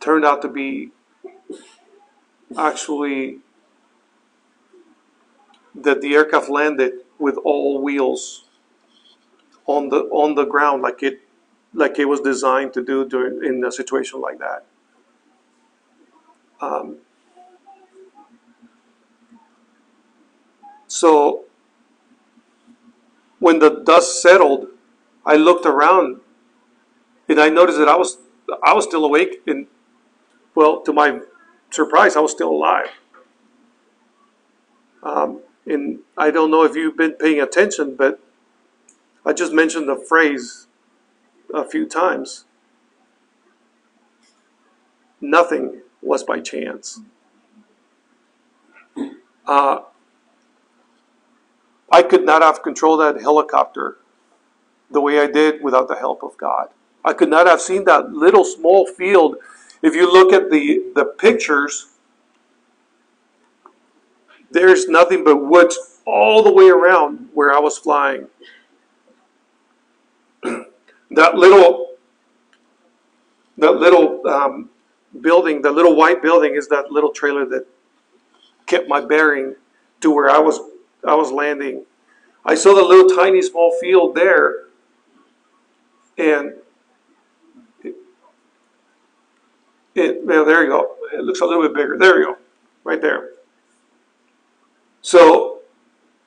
turned 0.00 0.24
out 0.24 0.40
to 0.42 0.48
be 0.48 0.92
actually 2.56 3.38
that 5.74 6.00
the 6.00 6.14
aircraft 6.14 6.48
landed 6.48 6.92
with 7.18 7.36
all 7.44 7.82
wheels 7.82 8.44
on 9.66 9.88
the 9.88 10.00
on 10.10 10.34
the 10.34 10.44
ground 10.44 10.82
like 10.82 11.02
it 11.02 11.20
like 11.72 11.98
it 11.98 12.04
was 12.04 12.20
designed 12.20 12.72
to 12.72 12.82
do 12.82 13.08
during 13.08 13.44
in 13.44 13.64
a 13.64 13.72
situation 13.72 14.20
like 14.20 14.38
that. 14.38 14.64
Um, 16.60 16.98
so 20.86 21.44
when 23.38 23.58
the 23.58 23.82
dust 23.84 24.22
settled, 24.22 24.68
I 25.26 25.36
looked 25.36 25.66
around 25.66 26.20
and 27.28 27.40
I 27.40 27.48
noticed 27.48 27.78
that 27.78 27.88
I 27.88 27.96
was 27.96 28.18
I 28.62 28.72
was 28.74 28.84
still 28.84 29.04
awake 29.04 29.42
and, 29.46 29.66
well, 30.54 30.82
to 30.82 30.92
my 30.92 31.20
surprise, 31.70 32.16
I 32.16 32.20
was 32.20 32.32
still 32.32 32.50
alive. 32.50 32.88
Um, 35.02 35.40
and 35.66 36.00
I 36.16 36.30
don't 36.30 36.50
know 36.50 36.64
if 36.64 36.76
you've 36.76 36.96
been 36.96 37.12
paying 37.12 37.40
attention, 37.40 37.96
but 37.96 38.20
I 39.24 39.32
just 39.32 39.52
mentioned 39.52 39.88
the 39.88 39.96
phrase 39.96 40.66
a 41.52 41.64
few 41.64 41.86
times. 41.86 42.44
Nothing 45.20 45.82
was 46.02 46.22
by 46.22 46.40
chance. 46.40 47.00
Uh, 49.46 49.80
I 51.94 52.02
could 52.02 52.24
not 52.24 52.42
have 52.42 52.60
controlled 52.60 52.98
that 53.02 53.20
helicopter 53.20 53.98
the 54.90 55.00
way 55.00 55.20
I 55.20 55.28
did 55.28 55.62
without 55.62 55.86
the 55.86 55.94
help 55.94 56.24
of 56.24 56.36
God. 56.36 56.70
I 57.04 57.12
could 57.12 57.30
not 57.30 57.46
have 57.46 57.60
seen 57.60 57.84
that 57.84 58.10
little 58.10 58.44
small 58.44 58.84
field. 58.84 59.36
If 59.80 59.94
you 59.94 60.12
look 60.12 60.32
at 60.32 60.50
the, 60.50 60.90
the 60.96 61.04
pictures, 61.04 61.92
there's 64.50 64.88
nothing 64.88 65.22
but 65.22 65.36
woods 65.36 66.00
all 66.04 66.42
the 66.42 66.52
way 66.52 66.68
around 66.68 67.28
where 67.32 67.54
I 67.54 67.60
was 67.60 67.78
flying. 67.78 68.26
that 70.42 71.36
little 71.36 71.94
that 73.56 73.76
little 73.76 74.26
um, 74.26 74.68
building, 75.20 75.62
the 75.62 75.70
little 75.70 75.94
white 75.94 76.22
building, 76.22 76.56
is 76.56 76.66
that 76.70 76.90
little 76.90 77.12
trailer 77.12 77.46
that 77.46 77.68
kept 78.66 78.88
my 78.88 79.00
bearing 79.00 79.54
to 80.00 80.10
where 80.10 80.28
I 80.28 80.40
was 80.40 80.58
I 81.06 81.14
was 81.14 81.30
landing. 81.30 81.84
I 82.44 82.54
saw 82.54 82.74
the 82.74 82.82
little 82.82 83.16
tiny 83.16 83.42
small 83.42 83.76
field 83.80 84.14
there, 84.14 84.66
and 86.18 86.54
it, 87.82 87.94
it 89.94 90.24
well, 90.24 90.44
there 90.44 90.62
you 90.62 90.70
go. 90.70 90.96
It 91.12 91.20
looks 91.20 91.40
a 91.40 91.46
little 91.46 91.62
bit 91.62 91.74
bigger. 91.74 91.96
There 91.98 92.18
you 92.20 92.26
go, 92.26 92.36
right 92.84 93.00
there. 93.00 93.30
So 95.02 95.60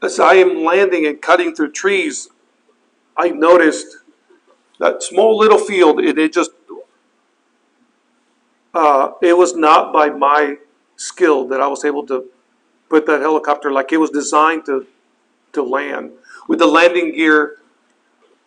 as 0.02 0.20
I 0.20 0.36
am 0.36 0.64
landing 0.64 1.06
and 1.06 1.22
cutting 1.22 1.56
through 1.56 1.72
trees, 1.72 2.30
I 3.16 3.30
noticed 3.30 3.98
that 4.80 5.02
small 5.02 5.38
little 5.38 5.58
field, 5.58 6.00
and 6.00 6.18
it 6.18 6.34
just 6.34 6.52
uh, 8.74 9.14
it 9.22 9.36
was 9.36 9.56
not 9.56 9.92
by 9.92 10.10
my 10.10 10.58
skill 10.96 11.48
that 11.48 11.62
I 11.62 11.68
was 11.68 11.84
able 11.84 12.06
to 12.08 12.26
put 12.90 13.06
that 13.06 13.22
helicopter 13.22 13.72
like 13.72 13.92
it 13.92 13.98
was 13.98 14.10
designed 14.10 14.66
to 14.66 14.86
to 15.54 15.64
land 15.64 16.12
with 16.48 16.60
the 16.60 16.68
landing 16.68 17.14
gear 17.16 17.58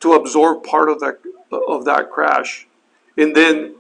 to 0.01 0.15
absorb 0.15 0.63
part 0.65 0.89
of 0.89 1.01
that 1.01 1.19
of 1.51 1.85
that 1.85 2.11
crash, 2.11 2.67
and 3.17 3.35
then 3.35 3.75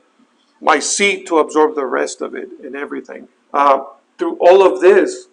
my 0.60 0.78
seat 0.78 1.26
to 1.26 1.38
absorb 1.38 1.74
the 1.74 1.86
rest 1.86 2.20
of 2.20 2.34
it 2.34 2.48
and 2.62 2.76
everything. 2.76 3.28
Uh, 3.52 3.84
through 4.18 4.36
all 4.38 4.62
of 4.62 4.80
this, 4.80 5.28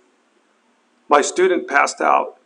my 1.10 1.22
student 1.22 1.68
passed 1.68 2.02
out. 2.02 2.38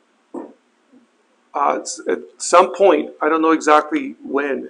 Uh, 1.53 1.79
at 2.07 2.19
some 2.37 2.73
point, 2.73 3.11
I 3.21 3.29
don't 3.29 3.41
know 3.41 3.51
exactly 3.51 4.15
when, 4.23 4.69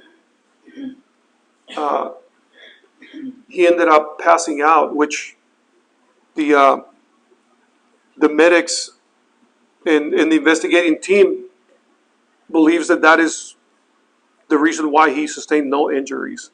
uh, 1.78 2.12
he 3.47 3.67
ended 3.67 3.88
up 3.88 4.19
passing 4.19 4.62
out, 4.62 4.95
which 4.95 5.38
the 6.36 6.56
uh, 6.56 6.78
the 8.22 8.30
medics 8.30 8.92
and, 9.86 10.14
and 10.14 10.32
the 10.32 10.38
investigating 10.38 11.02
team 11.02 11.46
believes 12.50 12.88
that 12.88 13.02
that 13.02 13.20
is 13.20 13.56
the 14.48 14.58
reason 14.58 14.92
why 14.92 15.12
he 15.12 15.28
sustained 15.28 15.70
no 15.70 15.92
injuries 15.92 16.52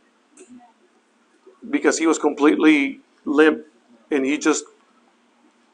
because 1.69 1.97
he 1.97 2.07
was 2.07 2.17
completely 2.17 3.01
limp 3.25 3.65
and 4.11 4.25
he 4.25 4.37
just 4.37 4.63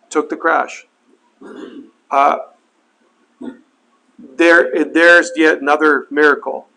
took 0.09 0.29
the 0.29 0.35
crash. 0.35 0.87
Uh, 2.09 2.37
there, 4.17 4.85
there's 4.85 5.31
yet 5.35 5.61
another 5.61 6.07
miracle. 6.09 6.67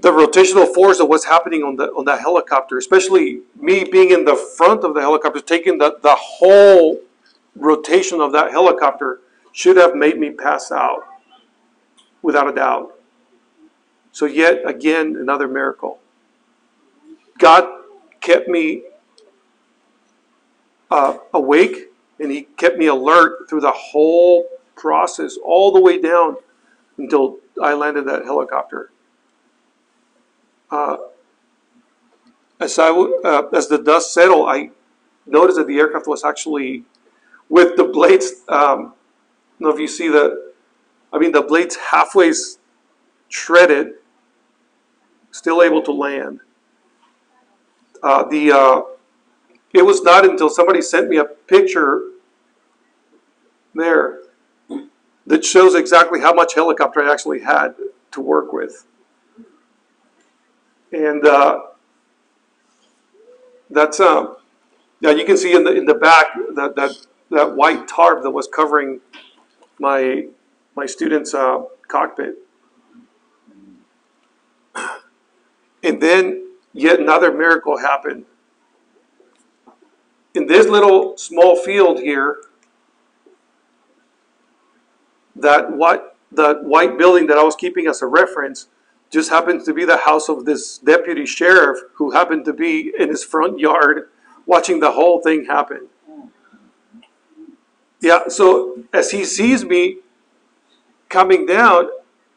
The 0.00 0.12
rotational 0.12 0.72
force 0.72 1.00
of 1.00 1.08
what's 1.08 1.24
happening 1.24 1.62
on 1.62 1.76
the 1.76 1.86
on 1.92 2.04
that 2.04 2.20
helicopter, 2.20 2.78
especially 2.78 3.40
me 3.56 3.84
being 3.84 4.10
in 4.10 4.24
the 4.24 4.36
front 4.36 4.84
of 4.84 4.94
the 4.94 5.00
helicopter, 5.00 5.40
taking 5.40 5.78
the, 5.78 5.98
the 6.02 6.14
whole 6.14 7.00
rotation 7.56 8.20
of 8.20 8.32
that 8.32 8.52
helicopter, 8.52 9.20
should 9.52 9.76
have 9.76 9.96
made 9.96 10.18
me 10.18 10.30
pass 10.30 10.70
out, 10.70 11.02
without 12.22 12.48
a 12.48 12.52
doubt. 12.52 12.94
So 14.12 14.26
yet 14.26 14.62
again, 14.64 15.16
another 15.16 15.48
miracle. 15.48 15.98
God 17.38 17.68
kept 18.20 18.48
me 18.48 18.82
uh, 20.90 21.18
awake 21.32 21.90
and 22.20 22.30
he 22.30 22.42
kept 22.56 22.78
me 22.78 22.86
alert 22.86 23.48
through 23.48 23.60
the 23.60 23.72
whole 23.72 24.48
process, 24.76 25.36
all 25.44 25.72
the 25.72 25.80
way 25.80 26.00
down 26.00 26.36
until 26.96 27.38
I 27.62 27.74
landed 27.74 28.06
that 28.06 28.24
helicopter. 28.24 28.90
Uh, 30.70 30.96
as 32.60 32.78
I 32.78 32.90
uh, 32.90 33.48
as 33.52 33.68
the 33.68 33.78
dust 33.78 34.12
settled, 34.12 34.48
I 34.48 34.70
noticed 35.26 35.58
that 35.58 35.66
the 35.66 35.78
aircraft 35.78 36.06
was 36.06 36.24
actually 36.24 36.84
with 37.48 37.76
the 37.76 37.84
blades. 37.84 38.42
Um, 38.48 38.94
I 39.58 39.60
don't 39.60 39.70
know 39.70 39.70
if 39.70 39.80
you 39.80 39.88
see 39.88 40.08
the, 40.08 40.52
I 41.12 41.18
mean 41.18 41.32
the 41.32 41.42
blades 41.42 41.76
halfway 41.76 42.32
shredded, 43.28 43.94
still 45.30 45.62
able 45.62 45.82
to 45.82 45.92
land. 45.92 46.40
Uh, 48.02 48.24
the 48.24 48.52
uh, 48.52 48.82
it 49.72 49.82
was 49.82 50.02
not 50.02 50.24
until 50.24 50.48
somebody 50.48 50.80
sent 50.82 51.08
me 51.08 51.18
a 51.18 51.24
picture 51.24 52.02
there 53.74 54.20
that 55.26 55.44
shows 55.44 55.74
exactly 55.74 56.20
how 56.20 56.32
much 56.32 56.54
helicopter 56.54 57.02
I 57.02 57.12
actually 57.12 57.40
had 57.40 57.74
to 58.12 58.20
work 58.20 58.52
with. 58.52 58.86
And 60.92 61.26
uh, 61.26 61.62
that's 63.70 64.00
um, 64.00 64.36
you 65.00 65.24
can 65.24 65.36
see 65.36 65.54
in 65.54 65.64
the 65.64 65.72
in 65.72 65.84
the 65.84 65.94
back 65.94 66.26
that 66.54 66.76
that 66.76 66.92
that 67.30 67.54
white 67.56 67.86
tarp 67.86 68.22
that 68.22 68.30
was 68.30 68.48
covering 68.48 69.00
my 69.78 70.26
my 70.74 70.86
student's 70.86 71.34
uh, 71.34 71.62
cockpit. 71.88 72.36
And 75.82 76.00
then 76.00 76.48
yet 76.72 77.00
another 77.00 77.32
miracle 77.32 77.78
happened. 77.78 78.24
In 80.34 80.46
this 80.46 80.66
little 80.66 81.16
small 81.16 81.56
field 81.56 82.00
here, 82.00 82.38
that 85.36 85.72
what 85.72 86.16
the 86.30 86.54
white 86.62 86.98
building 86.98 87.26
that 87.28 87.38
I 87.38 87.42
was 87.42 87.56
keeping 87.56 87.86
as 87.86 88.02
a 88.02 88.06
reference 88.06 88.68
just 89.10 89.30
happens 89.30 89.64
to 89.64 89.72
be 89.72 89.84
the 89.84 89.98
house 89.98 90.28
of 90.28 90.44
this 90.44 90.78
deputy 90.78 91.24
sheriff 91.24 91.78
who 91.94 92.10
happened 92.10 92.44
to 92.44 92.52
be 92.52 92.92
in 92.98 93.08
his 93.08 93.24
front 93.24 93.58
yard 93.58 94.08
watching 94.46 94.80
the 94.80 94.92
whole 94.92 95.20
thing 95.20 95.46
happen. 95.46 95.88
Yeah, 98.00 98.28
so 98.28 98.84
as 98.92 99.10
he 99.10 99.24
sees 99.24 99.64
me 99.64 99.98
coming 101.08 101.46
down, 101.46 101.88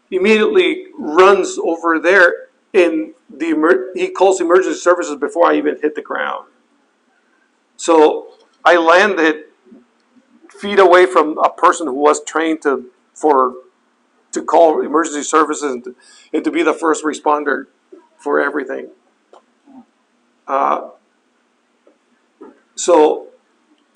immediately 0.10 0.88
runs 0.98 1.58
over 1.62 2.00
there 2.00 2.48
and 2.74 3.14
the 3.30 3.92
he 3.96 4.10
calls 4.10 4.42
emergency 4.42 4.80
services 4.80 5.16
before 5.16 5.52
I 5.52 5.56
even 5.56 5.78
hit 5.82 5.96
the 5.96 6.02
ground. 6.02 6.48
So 7.78 8.34
I 8.64 8.78
landed 8.78 9.46
feet 10.50 10.80
away 10.80 11.06
from 11.06 11.38
a 11.38 11.50
person 11.50 11.88
who 11.88 11.96
was 11.96 12.24
trained 12.24 12.62
to 12.64 12.92
for 13.14 13.54
to 14.32 14.44
call 14.44 14.82
emergency 14.82 15.24
services 15.24 15.72
and 15.72 15.84
to, 15.84 15.96
and 16.34 16.44
to 16.44 16.52
be 16.52 16.64
the 16.64 16.74
first 16.74 17.04
responder 17.04 17.66
for 18.18 18.40
everything. 18.40 18.90
Uh, 20.48 20.90
so 22.76 23.28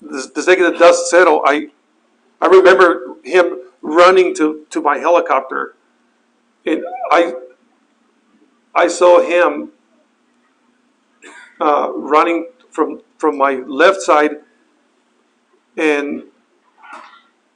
the, 0.00 0.30
the 0.34 0.42
second 0.42 0.72
the 0.72 0.78
dust 0.78 1.10
settled, 1.10 1.42
I 1.46 1.68
I 2.40 2.46
remember 2.46 3.16
him 3.24 3.60
running 3.80 4.34
to, 4.36 4.66
to 4.70 4.80
my 4.82 4.98
helicopter, 4.98 5.74
and 6.64 6.84
I 7.10 7.34
I 8.74 8.88
saw 8.88 9.22
him 9.22 9.70
uh, 11.60 11.90
running 11.94 12.48
from 12.70 13.00
from 13.16 13.38
my 13.38 13.54
left 13.66 14.02
side, 14.02 14.36
and 15.76 16.24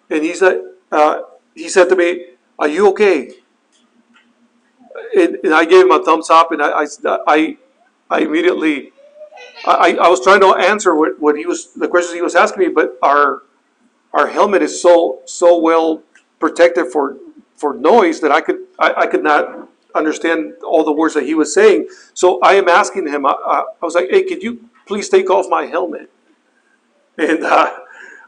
and 0.08 0.22
he 0.22 0.34
said 0.34 0.62
uh, 0.90 1.20
he 1.54 1.68
said 1.68 1.88
to 1.90 1.96
me, 1.96 2.26
"Are 2.60 2.68
you 2.68 2.88
okay?" 2.90 3.32
And, 5.16 5.38
and 5.42 5.54
I 5.54 5.64
gave 5.64 5.86
him 5.86 5.90
a 5.90 6.04
thumbs 6.04 6.30
up, 6.30 6.52
and 6.52 6.62
I 6.62 6.70
I, 6.82 6.86
I, 7.26 7.56
I 8.08 8.20
immediately 8.20 8.92
I, 9.66 9.96
I 10.00 10.08
was 10.08 10.22
trying 10.22 10.40
to 10.40 10.54
answer 10.54 10.94
what, 10.94 11.20
what 11.20 11.36
he 11.36 11.46
was 11.46 11.72
the 11.74 11.88
questions 11.88 12.14
he 12.14 12.22
was 12.22 12.34
asking 12.34 12.60
me, 12.60 12.68
but 12.68 12.98
our 13.02 13.42
our 14.12 14.28
helmet 14.28 14.62
is 14.62 14.80
so 14.80 15.20
so 15.24 15.58
well 15.58 16.02
protected 16.38 16.86
for 16.92 17.16
for 17.56 17.74
noise 17.74 18.20
that 18.20 18.32
I 18.32 18.40
could 18.40 18.58
I, 18.78 18.94
I 18.98 19.06
could 19.06 19.22
not 19.22 19.68
understand 19.94 20.54
all 20.64 20.84
the 20.84 20.92
words 20.92 21.14
that 21.14 21.24
he 21.24 21.34
was 21.34 21.52
saying. 21.52 21.88
So 22.14 22.40
I 22.40 22.54
am 22.54 22.68
asking 22.68 23.08
him. 23.08 23.26
I, 23.26 23.30
I, 23.30 23.64
I 23.82 23.84
was 23.84 23.94
like, 23.94 24.08
"Hey, 24.10 24.22
could 24.24 24.42
you 24.42 24.68
please 24.86 25.08
take 25.08 25.30
off 25.30 25.46
my 25.48 25.66
helmet?" 25.66 26.10
And 27.18 27.44
uh, 27.44 27.70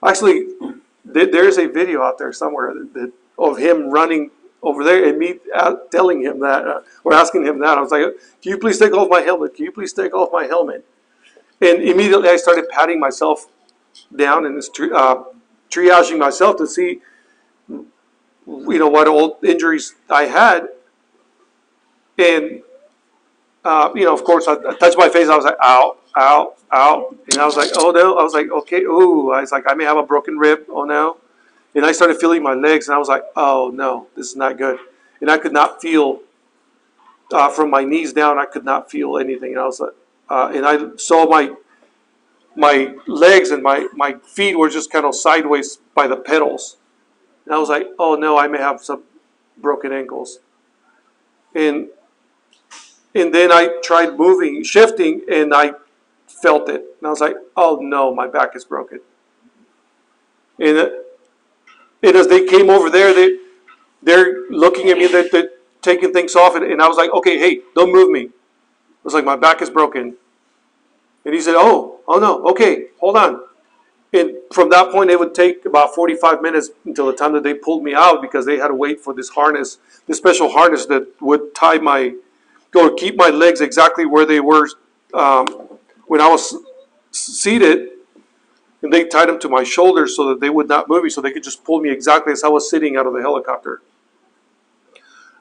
actually, 0.05 0.49
there, 1.05 1.27
there's 1.27 1.57
a 1.59 1.67
video 1.67 2.03
out 2.03 2.19
there 2.19 2.33
somewhere 2.33 2.75
that, 2.75 2.93
that, 2.95 3.13
of 3.43 3.59
him 3.59 3.91
running 3.91 4.31
over 4.63 4.85
there 4.85 5.09
and 5.09 5.19
me 5.19 5.41
uh, 5.55 5.75
telling 5.91 6.23
him 6.23 6.41
that 6.41 6.67
uh, 6.67 6.81
or 7.05 7.13
asking 7.15 7.45
him 7.45 7.59
that. 7.61 7.79
I 7.79 7.81
was 7.81 7.91
like, 7.91 8.05
"Can 8.43 8.51
you 8.53 8.59
please 8.59 8.79
take 8.79 8.93
off 8.93 9.09
my 9.11 9.21
helmet? 9.21 9.55
Can 9.55 9.65
you 9.65 9.73
please 9.73 9.93
take 9.93 10.15
off 10.15 10.31
my 10.33 10.47
helmet?" 10.47 10.87
And 11.61 11.81
immediately 11.83 12.29
I 12.29 12.37
started 12.37 12.69
patting 12.69 12.99
myself 12.99 13.47
down 14.15 14.47
and 14.47 14.59
uh, 14.59 15.25
triaging 15.71 16.19
myself 16.19 16.57
to 16.57 16.67
see, 16.67 17.01
you 17.69 17.89
know, 18.47 18.89
what 18.89 19.07
old 19.07 19.45
injuries 19.45 19.95
I 20.11 20.25
had. 20.25 20.69
And, 22.19 22.63
uh, 23.65 23.91
you 23.95 24.05
know, 24.05 24.13
of 24.13 24.25
course, 24.25 24.47
I, 24.49 24.55
I, 24.55 24.75
touched 24.75 24.99
my 24.99 25.09
face. 25.09 25.29
I 25.29 25.37
was 25.37 25.45
like, 25.45 25.57
ow, 25.63 25.97
ow, 26.17 26.55
ow. 26.73 27.17
And 27.33 27.41
I 27.41 27.47
was 27.47 27.57
like, 27.57 27.71
oh 27.77 27.91
no. 27.91 28.19
I 28.19 28.23
was 28.23 28.35
like, 28.35 28.51
okay, 28.51 28.83
ooh. 28.83 29.31
I 29.31 29.41
was 29.41 29.53
like, 29.53 29.65
I 29.69 29.75
may 29.75 29.85
have 29.85 29.97
a 29.97 30.03
broken 30.03 30.39
rib. 30.39 30.65
Oh 30.69 30.85
no. 30.85 31.19
And 31.75 31.85
I 31.87 31.93
started 31.93 32.19
feeling 32.19 32.43
my 32.43 32.55
legs, 32.55 32.89
and 32.89 32.95
I 32.95 32.99
was 32.99 33.09
like, 33.09 33.25
oh 33.35 33.71
no, 33.75 34.09
this 34.17 34.31
is 34.31 34.37
not 34.37 34.59
good. 34.59 34.79
And 35.21 35.31
I 35.31 35.39
could 35.39 35.53
not 35.53 35.81
feel, 35.81 36.21
uh, 37.33 37.49
from 37.49 37.71
my 37.71 37.85
knees 37.85 38.13
down, 38.13 38.39
I 38.39 38.45
could 38.45 38.65
not 38.65 38.91
feel 38.91 39.17
anything. 39.19 39.53
And 39.53 39.61
I 39.61 39.65
was 39.65 39.81
like, 39.81 39.93
uh, 40.29 40.53
and 40.55 40.67
I 40.67 40.97
saw 40.97 41.29
my 41.29 41.55
my 42.55 42.95
legs 43.07 43.51
and 43.51 43.63
my, 43.63 43.89
my 43.95 44.15
feet 44.25 44.59
were 44.59 44.69
just 44.69 44.93
kind 44.93 45.07
of 45.07 45.15
sideways 45.15 45.79
by 45.95 46.07
the 46.07 46.17
pedals. 46.17 46.77
And 47.47 47.55
I 47.55 47.59
was 47.59 47.69
like, 47.69 47.87
oh 47.99 48.15
no, 48.15 48.39
I 48.39 48.47
may 48.47 48.59
have 48.59 48.83
some 48.83 49.05
broken 49.57 49.93
ankles. 49.93 50.39
And 51.55 51.89
and 53.15 53.35
then 53.35 53.53
I 53.53 53.79
tried 53.83 54.19
moving, 54.19 54.63
shifting, 54.65 55.23
and 55.31 55.53
I 55.55 55.73
felt 56.27 56.69
it. 56.69 56.83
And 56.99 57.07
I 57.07 57.11
was 57.11 57.21
like, 57.21 57.37
oh 57.57 57.79
no, 57.83 58.15
my 58.15 58.27
back 58.27 58.57
is 58.57 58.65
broken. 58.65 59.01
And, 60.59 60.91
and 62.03 62.17
as 62.17 62.29
they 62.29 62.47
came 62.47 62.71
over 62.71 62.91
there, 62.91 63.15
they, 63.15 63.39
they're 64.03 64.49
looking 64.51 64.89
at 64.91 64.99
me, 64.99 65.07
they're, 65.07 65.29
they're 65.31 65.51
taking 65.81 66.13
things 66.13 66.35
off, 66.35 66.55
and, 66.55 66.65
and 66.65 66.83
I 66.83 66.89
was 66.89 66.97
like, 66.97 67.11
okay, 67.11 67.39
hey, 67.39 67.61
don't 67.75 67.93
move 67.93 68.11
me. 68.11 68.27
I 68.27 69.05
was 69.05 69.15
like, 69.15 69.25
my 69.25 69.37
back 69.37 69.63
is 69.63 69.71
broken. 69.71 70.17
And 71.25 71.35
he 71.35 71.41
said, 71.41 71.55
oh, 71.57 72.01
oh 72.09 72.19
no, 72.19 72.45
okay, 72.49 72.87
hold 73.01 73.17
on. 73.17 73.41
And 74.13 74.37
from 74.53 74.69
that 74.71 74.93
point, 74.93 75.11
it 75.11 75.19
would 75.19 75.35
take 75.35 75.65
about 75.65 75.95
45 75.95 76.43
minutes 76.43 76.71
until 76.85 77.07
the 77.07 77.15
time 77.15 77.33
that 77.33 77.43
they 77.43 77.55
pulled 77.55 77.83
me 77.83 77.95
out 77.95 78.21
because 78.21 78.45
they 78.45 78.59
had 78.59 78.69
to 78.69 78.75
wait 78.75 79.01
for 79.01 79.15
this 79.15 79.31
harness, 79.31 79.79
this 80.07 80.19
special 80.19 80.51
harness 80.51 80.87
that 80.87 81.09
would 81.21 81.55
tie 81.55 81.79
my, 81.79 82.15
or 82.75 82.95
keep 82.95 83.17
my 83.17 83.29
legs 83.29 83.61
exactly 83.61 84.05
where 84.05 84.27
they 84.27 84.41
were 84.41 84.69
um, 85.15 85.47
when 86.07 86.21
I 86.21 86.29
was 86.29 86.55
seated. 87.11 87.89
And 88.83 88.93
they 88.93 89.05
tied 89.05 89.29
them 89.29 89.39
to 89.41 89.49
my 89.49 89.63
shoulders 89.63 90.17
so 90.17 90.29
that 90.29 90.41
they 90.41 90.51
would 90.51 90.69
not 90.69 90.89
move 90.89 91.05
me, 91.05 91.11
so 91.11 91.21
they 91.21 91.31
could 91.31 91.45
just 91.45 91.65
pull 91.65 91.81
me 91.81 91.91
exactly 91.91 92.33
as 92.33 92.43
I 92.43 92.49
was 92.49 92.69
sitting 92.69 92.97
out 92.97 93.07
of 93.07 93.13
the 93.13 93.21
helicopter. 93.21 93.81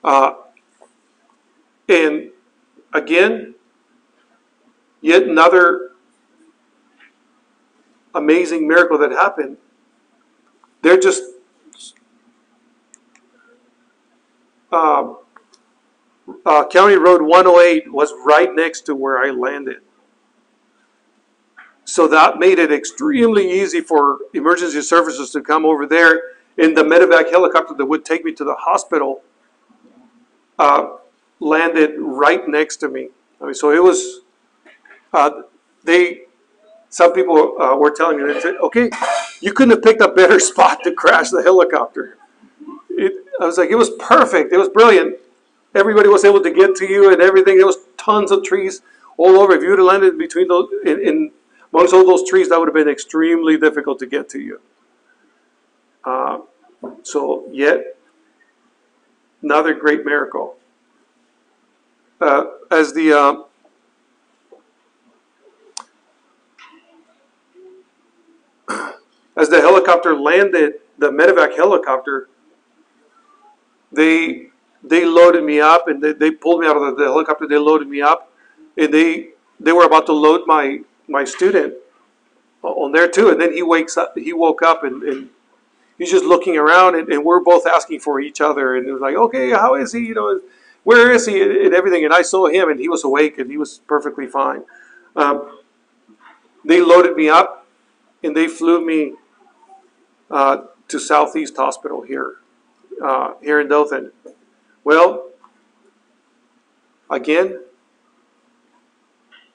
Uh, 0.04 0.34
and 1.89 2.30
again, 2.93 3.56
Yet 5.01 5.23
another 5.23 5.91
amazing 8.13 8.67
miracle 8.67 8.99
that 8.99 9.12
happened. 9.12 9.58
They're 10.84 10.99
just 10.99 11.23
uh, 14.71 15.13
uh, 16.45 16.67
County 16.67 16.95
Road 16.95 17.23
108 17.23 17.91
was 17.91 18.13
right 18.25 18.54
next 18.54 18.82
to 18.82 18.95
where 18.95 19.17
I 19.17 19.32
landed. 19.32 19.82
So 21.91 22.08
that 22.08 22.39
made 22.39 22.58
it 22.58 22.71
extremely 22.71 23.51
easy 23.51 23.82
for 23.82 24.19
emergency 24.34 24.82
services 24.82 25.30
to 25.32 25.41
come 25.41 25.65
over 25.65 25.86
there. 25.86 26.21
In 26.58 26.73
the 26.73 26.84
medevac 26.84 27.30
helicopter 27.30 27.73
that 27.73 27.86
would 27.86 28.06
take 28.06 28.23
me 28.23 28.32
to 28.32 28.45
the 28.45 28.54
hospital 28.54 29.23
uh, 30.58 30.95
landed 31.41 31.95
right 31.97 32.47
next 32.47 32.77
to 32.77 32.88
me. 32.88 33.10
I 33.41 33.43
mean, 33.43 33.54
so 33.54 33.73
it 33.73 33.84
was 33.84 34.21
uh, 35.12 35.41
they, 35.84 36.21
some 36.88 37.12
people 37.12 37.62
uh, 37.62 37.75
were 37.75 37.91
telling 37.91 38.25
me, 38.25 38.39
said, 38.39 38.56
okay, 38.63 38.89
you 39.41 39.51
couldn't 39.51 39.71
have 39.71 39.84
picked 39.84 40.01
a 40.01 40.08
better 40.08 40.39
spot 40.51 40.84
to 40.86 40.93
crash 40.93 41.30
the 41.30 41.43
helicopter. 41.43 42.17
It, 42.89 43.25
I 43.41 43.47
was 43.47 43.58
like, 43.58 43.69
it 43.69 43.75
was 43.75 43.89
perfect. 43.99 44.54
It 44.54 44.58
was 44.58 44.69
brilliant. 44.69 45.17
Everybody 45.75 46.08
was 46.08 46.23
able 46.23 46.41
to 46.41 46.51
get 46.51 46.73
to 46.77 46.86
you 46.86 47.12
and 47.12 47.21
everything. 47.21 47.58
There 47.58 47.65
was 47.65 47.80
tons 47.97 48.32
of 48.32 48.45
trees 48.45 48.82
all 49.17 49.38
over. 49.38 49.51
If 49.51 49.62
you 49.62 49.71
would 49.71 49.80
have 49.80 49.88
landed 49.88 50.17
between 50.17 50.47
those, 50.47 50.69
in, 50.86 51.06
in 51.06 51.32
amongst 51.74 51.94
all 51.94 52.06
those 52.06 52.28
trees, 52.28 52.50
that 52.50 52.60
would 52.60 52.68
have 52.68 52.76
been 52.76 52.90
extremely 52.90 53.58
difficult 53.58 54.00
to 54.00 54.06
get 54.06 54.30
to 54.30 54.40
you. 54.40 54.60
Uh, 56.04 56.40
so, 57.04 57.46
yet 57.52 57.98
another 59.42 59.74
great 59.74 60.06
miracle. 60.06 60.56
Uh, 62.20 62.46
as 62.70 62.94
the 62.94 63.12
uh, 63.12 63.44
as 69.36 69.50
the 69.50 69.60
helicopter 69.60 70.16
landed, 70.16 70.74
the 71.00 71.10
medevac 71.10 71.56
helicopter, 71.56 72.30
they 73.92 74.48
they 74.84 75.06
loaded 75.06 75.44
me 75.44 75.60
up 75.60 75.88
and 75.88 76.02
they, 76.02 76.14
they 76.14 76.32
pulled 76.32 76.62
me 76.62 76.68
out 76.68 76.76
of 76.76 76.84
the, 76.84 77.04
the, 77.04 77.10
helicopter. 77.10 77.48
They 77.48 77.58
loaded 77.58 77.88
me 77.88 78.02
up, 78.02 78.32
and 78.78 78.94
they 78.94 79.30
they 79.60 79.72
were 79.72 79.86
about 79.86 80.06
to 80.08 80.14
load 80.14 80.42
my 80.46 80.82
my 81.12 81.24
student 81.24 81.76
on 82.63 82.91
there 82.91 83.10
too. 83.10 83.30
And 83.30 83.39
then 83.39 83.54
he 83.54 83.62
wakes 83.62 83.97
up. 83.97 84.17
He 84.17 84.34
woke 84.34 84.62
up 84.62 84.84
and, 84.84 85.04
and 85.04 85.30
he's 85.97 86.12
just 86.12 86.26
looking 86.26 86.58
around, 86.58 86.95
and, 86.95 87.08
and, 87.10 87.24
we're 87.24 87.39
both 87.39 87.67
asking 87.67 88.00
for 88.00 88.19
each 88.19 88.41
other. 88.41 88.76
And 88.76 88.88
it 88.88 88.91
was 88.91 89.02
like, 89.02 89.15
okay, 89.15 89.52
how 89.52 89.76
is 89.76 89.93
he? 89.93 90.00
You 90.00 90.15
know, 90.15 90.41
where 90.84 91.12
is 91.12 91.28
he? 91.28 91.41
And 91.41 91.74
everything. 91.74 92.04
And 92.04 92.13
I 92.13 92.24
saw 92.24 92.47
him, 92.47 92.69
and 92.69 92.80
he 92.80 92.89
was 92.89 93.04
awake, 93.04 93.38
and 93.38 93.52
he 93.52 93.58
was 93.58 93.82
perfectly 93.88 94.26
fine. 94.26 94.63
Um, 95.15 95.60
they 96.65 96.82
loaded 96.82 97.15
me 97.15 97.30
up, 97.30 97.67
and 98.24 98.36
they 98.36 98.47
flew 98.47 98.84
me 98.84 99.13
uh, 100.32 100.63
to 100.88 101.00
Southeast 101.00 101.56
Hospital 101.58 102.02
here, 102.02 102.38
uh, 103.04 103.34
here 103.41 103.60
in 103.60 103.67
Dothan. 103.67 104.12
Well, 104.84 105.30
again, 107.10 107.60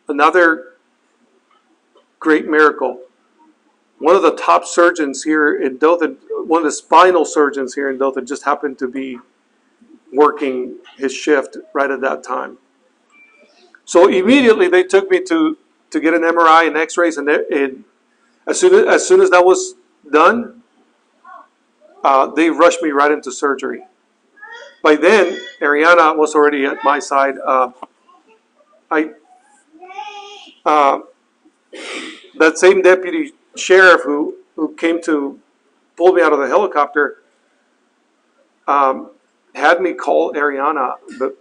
another 0.08 0.75
great 2.26 2.48
miracle. 2.48 3.02
One 4.00 4.16
of 4.16 4.22
the 4.22 4.34
top 4.34 4.64
surgeons 4.64 5.22
here 5.22 5.62
in 5.62 5.78
Dothan, 5.78 6.18
one 6.44 6.58
of 6.58 6.64
the 6.64 6.72
spinal 6.72 7.24
surgeons 7.24 7.74
here 7.76 7.88
in 7.88 7.98
Dothan, 7.98 8.26
just 8.26 8.44
happened 8.44 8.80
to 8.80 8.88
be 8.88 9.20
working 10.12 10.74
his 10.98 11.14
shift 11.14 11.56
right 11.72 11.88
at 11.88 12.00
that 12.00 12.24
time. 12.24 12.58
So 13.84 14.08
immediately 14.08 14.66
they 14.66 14.82
took 14.82 15.08
me 15.08 15.20
to, 15.22 15.56
to 15.90 16.00
get 16.00 16.14
an 16.14 16.22
MRI 16.22 16.66
and 16.66 16.76
X-rays, 16.76 17.16
and, 17.16 17.28
and 17.28 17.84
as 18.48 18.58
soon 18.58 18.74
as, 18.74 18.94
as 18.96 19.06
soon 19.06 19.20
as 19.20 19.30
that 19.30 19.44
was 19.44 19.76
done, 20.10 20.64
uh, 22.02 22.26
they 22.26 22.50
rushed 22.50 22.82
me 22.82 22.90
right 22.90 23.12
into 23.12 23.30
surgery. 23.30 23.84
By 24.82 24.96
then, 24.96 25.40
Ariana 25.60 26.16
was 26.16 26.34
already 26.34 26.64
at 26.66 26.78
my 26.82 26.98
side. 26.98 27.36
Uh, 27.38 27.70
I 28.90 29.10
uh, 30.64 31.02
that 32.38 32.58
same 32.58 32.82
deputy 32.82 33.32
sheriff 33.56 34.02
who 34.02 34.36
who 34.54 34.74
came 34.74 35.00
to 35.02 35.38
pull 35.96 36.12
me 36.12 36.22
out 36.22 36.32
of 36.32 36.38
the 36.38 36.48
helicopter 36.48 37.18
um, 38.66 39.10
had 39.54 39.80
me 39.80 39.94
call 39.94 40.32
Ariana, 40.32 40.94
but 41.18 41.36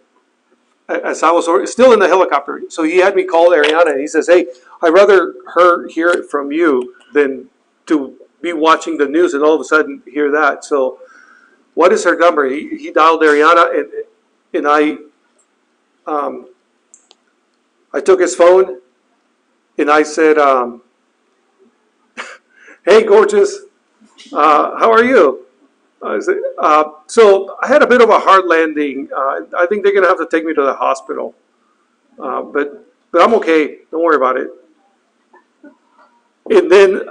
as 0.88 1.23
I 1.23 1.31
was 1.31 1.71
still 1.71 1.93
in 1.93 1.99
the 1.99 2.08
helicopter, 2.08 2.62
so 2.69 2.84
he 2.84 2.97
had 2.97 3.15
me 3.15 3.23
call 3.23 3.49
Ariana, 3.49 3.91
and 3.91 3.99
he 3.99 4.08
says, 4.08 4.27
"Hey, 4.27 4.47
I'd 4.81 4.93
rather 4.93 5.34
her 5.55 5.88
hear 5.88 6.10
it 6.10 6.29
from 6.29 6.51
you 6.51 6.95
than 7.13 7.49
to 7.88 8.15
be 8.41 8.53
watching 8.53 8.97
the 8.97 9.08
news 9.08 9.34
and 9.34 9.43
all 9.43 9.55
of 9.55 9.62
a 9.62 9.63
sudden 9.63 10.03
hear 10.05 10.31
that. 10.31 10.63
So, 10.63 10.99
what 11.73 11.91
is 11.91 12.03
her 12.03 12.17
number? 12.17 12.47
He, 12.47 12.77
he 12.77 12.91
dialed 12.91 13.21
Ariana, 13.21 13.79
and 13.79 13.91
and 14.53 14.67
I 14.67 14.97
um, 16.05 16.47
I 17.91 17.99
took 18.01 18.19
his 18.21 18.36
phone, 18.36 18.81
and 19.77 19.89
I 19.89 20.03
said, 20.03 20.38
um, 20.38 20.84
"Hey, 22.86 23.04
gorgeous, 23.04 23.60
uh, 24.32 24.78
how 24.78 24.91
are 24.91 25.04
you?" 25.04 25.45
I 26.04 26.19
said, 26.19 26.38
uh, 26.60 26.84
so 27.08 27.58
I 27.63 27.67
had 27.67 27.82
a 27.82 27.88
bit 27.88 28.02
of 28.02 28.10
a 28.10 28.19
hard 28.19 28.45
landing. 28.45 29.10
Uh, 29.15 29.41
I 29.58 29.65
think 29.65 29.84
they're 29.84 29.93
going 29.93 30.04
to 30.04 30.10
have 30.10 30.19
to 30.19 30.28
take 30.30 30.45
me 30.45 30.54
to 30.54 30.62
the 30.62 30.76
hospital, 30.76 31.34
uh, 32.19 32.41
but 32.43 32.86
but 33.12 33.21
I'm 33.21 33.34
okay. 33.36 33.80
Don't 33.91 34.04
worry 34.04 34.17
about 34.17 34.38
it. 34.38 34.50
And 36.50 36.71
then 36.71 37.02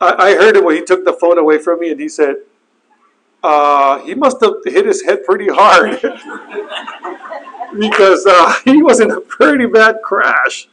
I, 0.00 0.12
I 0.30 0.34
heard 0.34 0.56
it 0.56 0.64
when 0.64 0.76
he 0.76 0.82
took 0.82 1.04
the 1.04 1.12
phone 1.12 1.38
away 1.38 1.58
from 1.58 1.80
me 1.80 1.90
and 1.92 2.00
he 2.00 2.08
said, 2.08 2.36
uh, 3.42 3.98
he 4.00 4.14
must 4.14 4.40
have 4.42 4.54
hit 4.64 4.86
his 4.86 5.02
head 5.02 5.24
pretty 5.24 5.48
hard 5.48 6.00
because 7.78 8.26
uh, 8.26 8.54
he 8.64 8.82
was 8.82 9.00
in 9.00 9.10
a 9.10 9.20
pretty 9.20 9.66
bad 9.66 9.96
crash. 10.02 10.68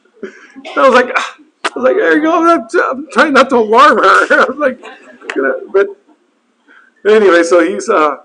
I 0.76 0.89
was 0.89 0.93
like, 0.93 1.15
I 1.73 1.79
was 1.79 1.84
like, 1.86 1.95
there 1.95 2.15
you 2.17 2.21
go. 2.21 2.49
I'm, 2.49 2.67
I'm 2.91 3.07
trying 3.12 3.34
not 3.34 3.49
to 3.49 3.57
alarm 3.57 3.97
her. 3.97 4.03
I 4.41 4.45
was 4.49 4.57
like, 4.57 4.81
but 5.71 5.88
anyway, 7.10 7.43
so 7.43 7.65
he's 7.65 7.88
uh, 7.88 8.17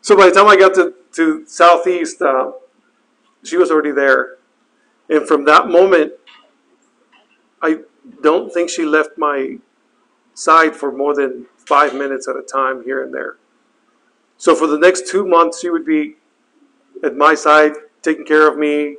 so 0.00 0.16
by 0.16 0.26
the 0.26 0.32
time 0.32 0.48
I 0.48 0.56
got 0.56 0.74
to 0.74 0.94
to 1.12 1.46
southeast, 1.46 2.20
uh, 2.20 2.52
she 3.44 3.56
was 3.56 3.70
already 3.70 3.92
there, 3.92 4.38
and 5.08 5.26
from 5.26 5.44
that 5.44 5.68
moment, 5.68 6.14
I 7.60 7.80
don't 8.22 8.52
think 8.52 8.70
she 8.70 8.84
left 8.84 9.16
my 9.16 9.58
side 10.34 10.74
for 10.74 10.90
more 10.90 11.14
than 11.14 11.46
five 11.56 11.94
minutes 11.94 12.26
at 12.26 12.36
a 12.36 12.42
time 12.42 12.82
here 12.82 13.02
and 13.02 13.14
there. 13.14 13.36
So 14.36 14.56
for 14.56 14.66
the 14.66 14.78
next 14.78 15.06
two 15.06 15.24
months, 15.24 15.60
she 15.60 15.70
would 15.70 15.86
be 15.86 16.16
at 17.04 17.14
my 17.14 17.34
side, 17.34 17.74
taking 18.02 18.24
care 18.24 18.48
of 18.48 18.58
me, 18.58 18.96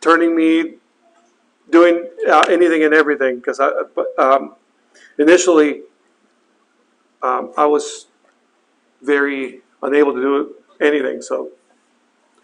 turning 0.00 0.34
me, 0.34 0.76
doing 1.70 2.08
uh, 2.28 2.44
anything 2.50 2.82
and 2.84 2.94
everything. 2.94 3.36
Because 3.36 3.60
I, 3.60 3.70
um, 4.18 4.54
initially, 5.18 5.82
um, 7.22 7.52
I 7.56 7.66
was 7.66 8.06
very 9.02 9.60
unable 9.82 10.14
to 10.14 10.20
do 10.20 10.54
anything. 10.80 11.22
So, 11.22 11.50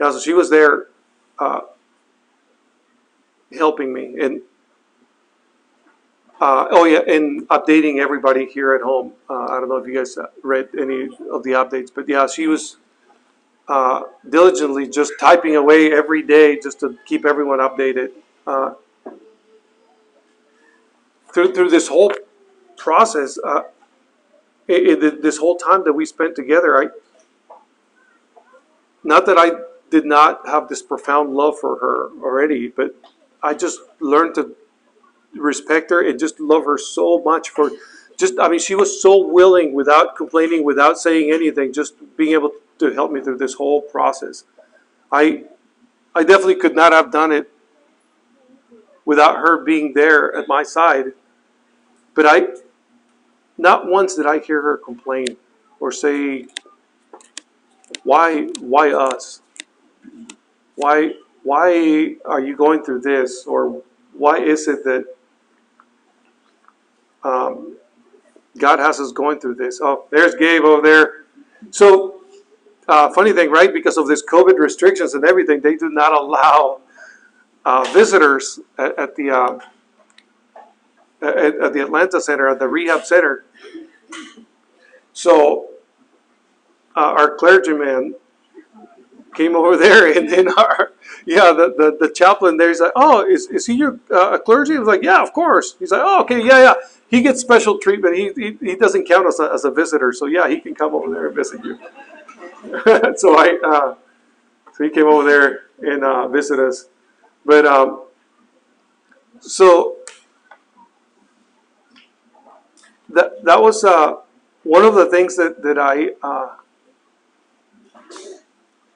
yeah, 0.00 0.10
so 0.10 0.20
she 0.20 0.32
was 0.32 0.50
there 0.50 0.86
uh, 1.38 1.60
helping 3.52 3.92
me. 3.92 4.16
And 4.20 4.42
uh, 6.40 6.66
oh 6.72 6.84
yeah, 6.84 7.00
and 7.06 7.48
updating 7.48 8.00
everybody 8.00 8.46
here 8.46 8.74
at 8.74 8.82
home. 8.82 9.12
Uh, 9.30 9.44
I 9.44 9.60
don't 9.60 9.68
know 9.68 9.76
if 9.76 9.86
you 9.86 9.94
guys 9.94 10.18
read 10.42 10.68
any 10.76 11.04
of 11.30 11.44
the 11.44 11.50
updates, 11.50 11.90
but 11.94 12.08
yeah, 12.08 12.26
she 12.26 12.48
was 12.48 12.78
uh, 13.68 14.02
diligently 14.28 14.88
just 14.88 15.12
typing 15.20 15.54
away 15.54 15.92
every 15.92 16.22
day 16.22 16.58
just 16.58 16.80
to 16.80 16.98
keep 17.06 17.24
everyone 17.24 17.60
updated. 17.60 18.08
Uh, 18.44 18.74
through 21.32 21.54
through 21.54 21.70
this 21.70 21.88
whole 21.88 22.12
process, 22.76 23.38
uh, 23.44 23.62
it, 24.68 25.02
it, 25.02 25.22
this 25.22 25.38
whole 25.38 25.56
time 25.56 25.84
that 25.84 25.92
we 25.92 26.04
spent 26.04 26.36
together, 26.36 26.76
I 26.82 26.86
not 29.04 29.26
that 29.26 29.38
I 29.38 29.50
did 29.90 30.04
not 30.06 30.46
have 30.46 30.68
this 30.68 30.82
profound 30.82 31.34
love 31.34 31.58
for 31.60 31.78
her 31.78 32.10
already, 32.22 32.68
but 32.68 32.94
I 33.42 33.54
just 33.54 33.80
learned 34.00 34.34
to 34.36 34.56
respect 35.34 35.90
her 35.90 36.06
and 36.06 36.18
just 36.18 36.40
love 36.40 36.64
her 36.64 36.78
so 36.78 37.20
much 37.22 37.50
for 37.50 37.70
just 38.18 38.38
I 38.38 38.48
mean 38.48 38.60
she 38.60 38.74
was 38.74 39.00
so 39.00 39.26
willing 39.26 39.72
without 39.72 40.16
complaining 40.16 40.64
without 40.64 40.98
saying 40.98 41.32
anything 41.32 41.72
just 41.72 41.94
being 42.16 42.32
able 42.32 42.52
to 42.78 42.92
help 42.92 43.10
me 43.10 43.20
through 43.20 43.38
this 43.38 43.54
whole 43.54 43.80
process. 43.80 44.44
I 45.10 45.44
I 46.14 46.22
definitely 46.22 46.56
could 46.56 46.76
not 46.76 46.92
have 46.92 47.10
done 47.10 47.32
it 47.32 47.50
without 49.04 49.36
her 49.36 49.64
being 49.64 49.94
there 49.94 50.34
at 50.34 50.46
my 50.46 50.62
side 50.62 51.12
but 52.14 52.26
I 52.26 52.48
not 53.58 53.86
once 53.86 54.14
did 54.16 54.26
I 54.26 54.38
hear 54.38 54.62
her 54.62 54.76
complain 54.76 55.36
or 55.80 55.92
say 55.92 56.46
why 58.04 58.48
why 58.60 58.92
us 58.92 59.40
why 60.76 61.12
why 61.42 62.16
are 62.24 62.40
you 62.40 62.56
going 62.56 62.82
through 62.82 63.00
this 63.00 63.44
or 63.46 63.82
why 64.12 64.38
is 64.38 64.68
it 64.68 64.84
that 64.84 65.04
um, 67.24 67.76
God 68.58 68.78
has 68.78 69.00
us 69.00 69.12
going 69.12 69.40
through 69.40 69.54
this. 69.54 69.80
Oh, 69.82 70.06
there's 70.10 70.34
Gabe 70.34 70.64
over 70.64 70.82
there. 70.82 71.24
So, 71.70 72.22
uh, 72.88 73.10
funny 73.12 73.32
thing, 73.32 73.50
right? 73.50 73.72
Because 73.72 73.96
of 73.96 74.08
this 74.08 74.22
COVID 74.24 74.58
restrictions 74.58 75.14
and 75.14 75.24
everything, 75.24 75.60
they 75.60 75.76
do 75.76 75.88
not 75.88 76.12
allow 76.12 76.80
uh, 77.64 77.84
visitors 77.92 78.60
at, 78.76 78.98
at 78.98 79.16
the 79.16 79.30
uh, 79.30 79.58
at, 81.22 81.54
at, 81.60 81.72
the 81.72 81.80
Atlanta 81.80 82.20
Center, 82.20 82.48
at 82.48 82.58
the 82.58 82.68
rehab 82.68 83.04
center. 83.04 83.44
So, 85.12 85.70
uh, 86.96 87.14
our 87.18 87.34
clergyman 87.34 88.14
came 89.34 89.56
over 89.56 89.76
there, 89.76 90.16
and 90.16 90.28
then 90.28 90.48
our 90.48 90.92
yeah, 91.24 91.52
the, 91.52 91.74
the, 91.76 92.06
the 92.06 92.12
chaplain 92.12 92.56
there, 92.56 92.68
he's 92.68 92.80
like, 92.80 92.92
oh, 92.96 93.24
is, 93.24 93.46
is 93.48 93.66
he 93.66 93.74
your 93.74 93.98
uh, 94.10 94.38
clergy? 94.38 94.74
I 94.74 94.78
was 94.80 94.88
like, 94.88 95.02
yeah, 95.02 95.22
of 95.22 95.32
course. 95.32 95.76
He's 95.78 95.90
like, 95.90 96.02
oh, 96.04 96.22
okay, 96.22 96.44
yeah, 96.44 96.58
yeah 96.58 96.74
he 97.12 97.20
gets 97.20 97.40
special 97.40 97.78
treatment. 97.78 98.16
He, 98.16 98.32
he, 98.34 98.56
he 98.60 98.74
doesn't 98.74 99.06
count 99.06 99.26
as 99.26 99.38
a, 99.38 99.52
as 99.52 99.64
a 99.66 99.70
visitor, 99.70 100.14
so 100.14 100.24
yeah, 100.24 100.48
he 100.48 100.60
can 100.60 100.74
come 100.74 100.94
over 100.94 101.12
there 101.12 101.26
and 101.26 101.36
visit 101.36 101.62
you. 101.62 101.78
so 103.16 103.36
I 103.36 103.58
uh, 103.64 103.94
so 104.72 104.84
he 104.84 104.88
came 104.88 105.06
over 105.06 105.28
there 105.28 105.60
and 105.80 106.02
uh, 106.04 106.28
visit 106.28 106.58
us. 106.58 106.86
But 107.44 107.66
um, 107.66 108.04
so 109.40 109.96
that 113.12 113.44
that 113.44 113.60
was 113.60 113.84
uh, 113.84 114.16
one 114.64 114.84
of 114.84 114.94
the 114.94 115.06
things 115.06 115.36
that 115.36 115.62
that 115.62 115.78
I 115.78 116.10
uh, 116.22 116.56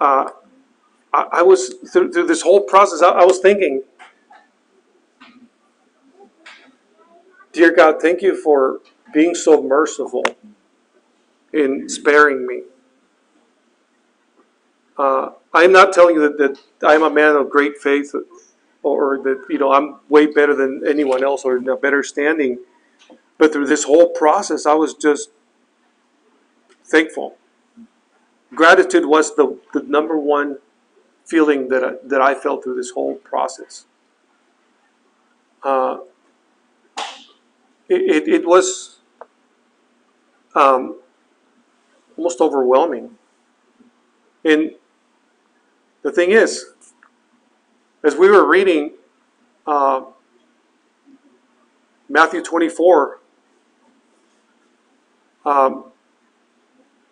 uh, 0.00 0.31
I, 1.12 1.29
I, 1.33 1.42
was 1.42 1.74
through, 1.92 2.12
through 2.12 2.26
this 2.26 2.42
whole 2.42 2.61
process. 2.61 3.02
I, 3.02 3.09
I 3.09 3.24
was 3.24 3.38
thinking 3.38 3.83
Dear 7.57 7.72
God, 7.74 8.02
thank 8.02 8.20
you 8.20 8.37
for 8.37 8.81
being 9.14 9.35
so 9.35 9.62
merciful 9.62 10.24
in 11.55 11.88
sparing 11.88 12.46
me. 12.46 12.64
Uh, 14.98 15.31
I'm 15.55 15.72
not 15.72 15.94
telling 15.94 16.16
you 16.16 16.20
that, 16.20 16.37
that 16.37 16.59
I'm 16.87 17.02
a 17.02 17.09
man 17.09 17.35
of 17.35 17.48
great 17.48 17.79
faith 17.79 18.14
or 18.83 19.18
that 19.24 19.46
you 19.48 19.59
know 19.59 19.72
I'm 19.72 19.96
way 20.11 20.26
better 20.26 20.55
than 20.55 20.83
anyone 20.87 21.24
else 21.24 21.46
or 21.46 21.57
in 21.57 21.66
a 21.70 21.76
better 21.79 22.02
standing. 22.02 22.59
But 23.38 23.53
through 23.53 23.66
this 23.66 23.85
whole 23.85 24.09
process, 24.11 24.66
I 24.66 24.75
was 24.75 24.94
just 24.94 25.31
thankful. 26.85 27.37
Gratitude 28.55 29.07
was 29.07 29.35
the, 29.37 29.59
the 29.72 29.83
number 29.83 30.18
one 30.18 30.59
feeling 31.25 31.68
that 31.68 31.85
I, 31.85 31.92
that 32.05 32.20
I 32.20 32.35
felt 32.35 32.64
through 32.64 32.77
this 32.77 32.90
whole 32.90 33.16
process. 33.16 33.85
Uh, 35.62 35.99
it, 37.88 38.01
it, 38.03 38.29
it 38.29 38.46
was 38.46 38.99
um, 40.55 41.01
almost 42.16 42.40
overwhelming. 42.40 43.11
And 44.44 44.72
the 46.03 46.12
thing 46.12 46.31
is, 46.31 46.66
as 48.05 48.14
we 48.14 48.31
were 48.31 48.49
reading 48.49 48.92
uh, 49.66 50.03
Matthew 52.09 52.42
24, 52.42 53.18
um, 55.46 55.85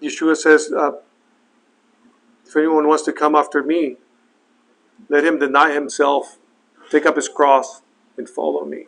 Yeshua 0.03 0.37
says, 0.37 0.71
uh, 0.73 0.93
If 2.47 2.57
anyone 2.57 2.89
wants 2.89 3.05
to 3.05 3.13
come 3.13 3.35
after 3.35 3.63
me, 3.63 3.97
let 5.09 5.25
him 5.25 5.39
deny 5.39 5.73
himself, 5.73 6.39
take 6.91 7.07
up 7.07 7.17
his 7.17 7.29
cross, 7.29 7.83
and 8.17 8.29
follow 8.29 8.65
me. 8.65 8.87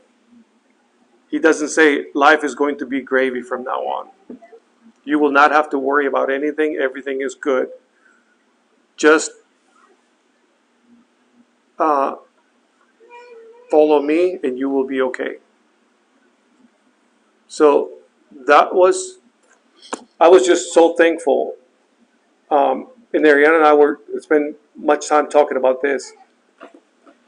He 1.29 1.39
doesn't 1.39 1.69
say 1.69 2.07
life 2.15 2.45
is 2.45 2.55
going 2.55 2.79
to 2.79 2.87
be 2.87 3.01
gravy 3.01 3.43
from 3.43 3.65
now 3.65 3.81
on. 3.81 4.09
You 5.05 5.19
will 5.19 5.31
not 5.31 5.53
have 5.53 5.71
to 5.71 5.79
worry 5.79 6.07
about 6.07 6.31
anything, 6.31 6.77
everything 6.81 7.21
is 7.21 7.35
good. 7.35 7.69
Just 8.97 9.33
uh, 11.79 12.17
follow 13.71 14.01
me 14.01 14.39
and 14.43 14.59
you 14.59 14.69
will 14.71 14.87
be 14.87 15.01
okay. 15.03 15.37
So 17.49 17.91
that 18.47 18.75
was, 18.75 19.19
I 20.19 20.29
was 20.29 20.47
just 20.47 20.73
so 20.73 20.95
thankful. 20.95 21.55
Um, 22.51 22.89
and 23.13 23.25
Ariana 23.25 23.57
and 23.57 23.65
I 23.65 23.75
were 23.75 24.01
spent 24.19 24.57
much 24.75 25.09
time 25.09 25.29
talking 25.29 25.57
about 25.57 25.83
this. 25.83 26.13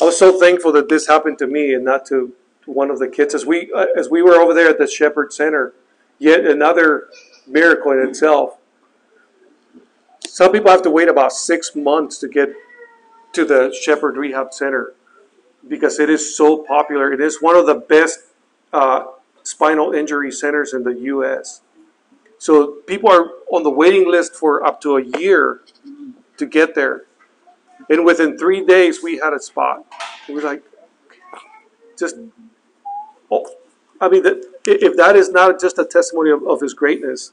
I 0.01 0.05
was 0.05 0.19
so 0.19 0.39
thankful 0.39 0.73
that 0.73 0.89
this 0.89 1.09
happened 1.09 1.39
to 1.39 1.47
me 1.47 1.75
and 1.75 1.85
not 1.85 2.07
to 2.07 2.33
one 2.67 2.91
of 2.91 2.99
the 2.99 3.09
kids 3.09 3.35
as 3.35 3.47
we 3.47 3.73
uh, 3.73 3.87
as 3.97 4.09
we 4.11 4.23
were 4.23 4.37
over 4.37 4.55
there 4.55 4.69
at 4.69 4.79
the 4.79 4.87
Shepherd 4.87 5.33
Center. 5.33 5.73
Yet 6.19 6.45
another 6.45 7.09
miracle 7.47 7.93
in 7.93 8.01
itself. 8.01 8.59
Some 10.27 10.53
people 10.53 10.71
have 10.71 10.83
to 10.83 10.91
wait 10.91 11.09
about 11.09 11.33
six 11.33 11.75
months 11.75 12.19
to 12.19 12.29
get 12.29 12.51
to 13.33 13.45
the 13.45 13.77
Shepherd 13.83 14.17
Rehab 14.17 14.53
Center 14.53 14.95
because 15.67 15.99
it 15.99 16.11
is 16.11 16.37
so 16.37 16.59
popular. 16.59 17.13
It 17.13 17.21
is 17.21 17.41
one 17.41 17.57
of 17.57 17.67
the 17.67 17.75
best 17.75 18.21
uh, 18.73 19.07
spinal 19.43 19.93
injury 19.93 20.31
centers 20.31 20.73
in 20.73 20.85
the 20.85 20.95
U.S. 20.95 21.63
So 22.39 22.77
people 22.87 23.11
are 23.11 23.31
on 23.53 23.63
the 23.63 23.71
waiting 23.71 24.11
list 24.11 24.35
for 24.35 24.65
up 24.67 24.81
to 24.83 24.97
a 24.97 25.03
year 25.19 25.61
to 26.37 26.47
get 26.47 26.75
there. 26.75 27.05
And 27.91 28.05
within 28.05 28.39
three 28.39 28.65
days, 28.65 29.03
we 29.03 29.19
had 29.19 29.33
a 29.33 29.41
spot. 29.41 29.85
It 30.29 30.33
was 30.33 30.45
like, 30.45 30.63
just 31.99 32.17
Oh, 33.31 33.47
I 34.01 34.09
mean, 34.09 34.23
if 34.65 34.97
that 34.97 35.17
is 35.17 35.31
not 35.31 35.61
just 35.61 35.79
a 35.79 35.85
testimony 35.85 36.31
of, 36.31 36.47
of 36.47 36.61
his 36.61 36.75
greatness, 36.75 37.33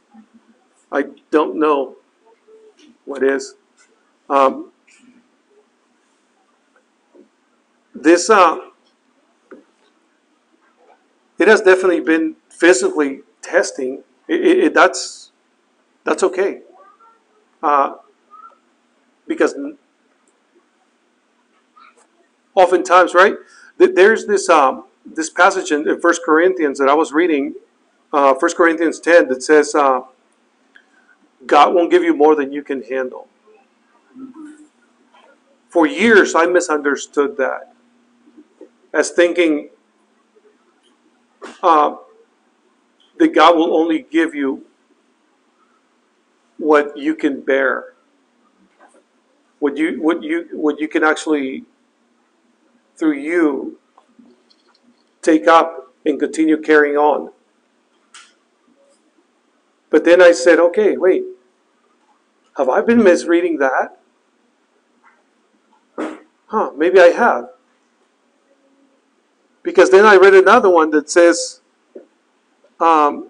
I 0.92 1.06
don't 1.32 1.58
know 1.58 1.98
what 3.06 3.24
is. 3.24 3.56
Um, 4.30 4.72
this 7.94 8.30
uh, 8.30 8.58
it 11.38 11.48
has 11.48 11.62
definitely 11.62 12.02
been 12.02 12.36
physically 12.50 13.22
testing. 13.42 14.04
It, 14.28 14.42
it, 14.42 14.74
that's 14.74 15.32
that's 16.04 16.24
okay. 16.24 16.62
Uh, 17.62 17.96
because 19.28 19.56
oftentimes, 22.56 23.14
right? 23.14 23.36
There's 23.78 24.26
this 24.26 24.50
um, 24.50 24.86
this 25.06 25.30
passage 25.30 25.72
in, 25.72 25.88
in 25.88 26.00
First 26.00 26.22
Corinthians 26.26 26.80
that 26.80 26.90
I 26.90 26.94
was 26.94 27.12
reading, 27.12 27.54
uh, 28.14 28.34
First 28.36 28.58
Corinthians 28.58 29.00
ten, 29.00 29.28
that 29.28 29.44
says, 29.44 29.76
uh, 29.76 30.02
"God 31.46 31.74
won't 31.76 31.92
give 31.92 32.04
you 32.04 32.16
more 32.16 32.36
than 32.36 32.52
you 32.52 32.64
can 32.64 32.82
handle." 32.84 33.28
For 35.70 35.86
years, 35.86 36.36
I 36.36 36.46
misunderstood 36.46 37.36
that 37.38 37.74
as 38.94 39.12
thinking 39.12 39.70
uh, 41.62 41.96
that 43.18 43.34
God 43.34 43.56
will 43.56 43.76
only 43.76 44.06
give 44.10 44.36
you 44.36 44.66
what 46.58 46.98
you 46.98 47.16
can 47.16 47.42
bear, 47.42 47.94
what 49.60 49.78
you 49.78 50.02
what 50.02 50.24
you 50.24 50.48
what 50.54 50.80
you 50.80 50.88
can 50.88 51.04
actually 51.04 51.66
through 52.96 53.14
you 53.14 53.78
take 55.22 55.48
up 55.48 55.94
and 56.06 56.20
continue 56.20 56.58
carrying 56.58 56.98
on. 56.98 57.32
But 59.90 60.04
then 60.04 60.22
I 60.22 60.32
said, 60.32 60.60
okay, 60.60 60.98
wait, 60.98 61.24
have 62.58 62.70
I 62.70 62.82
been 62.82 63.04
misreading 63.04 63.58
that? 63.58 63.98
Huh, 66.48 66.72
maybe 66.78 67.00
I 67.00 67.08
have. 67.08 67.50
Because 69.64 69.90
then 69.90 70.06
I 70.06 70.16
read 70.16 70.34
another 70.36 70.70
one 70.70 70.92
that 70.92 71.10
says, 71.10 71.62
um, 72.80 73.30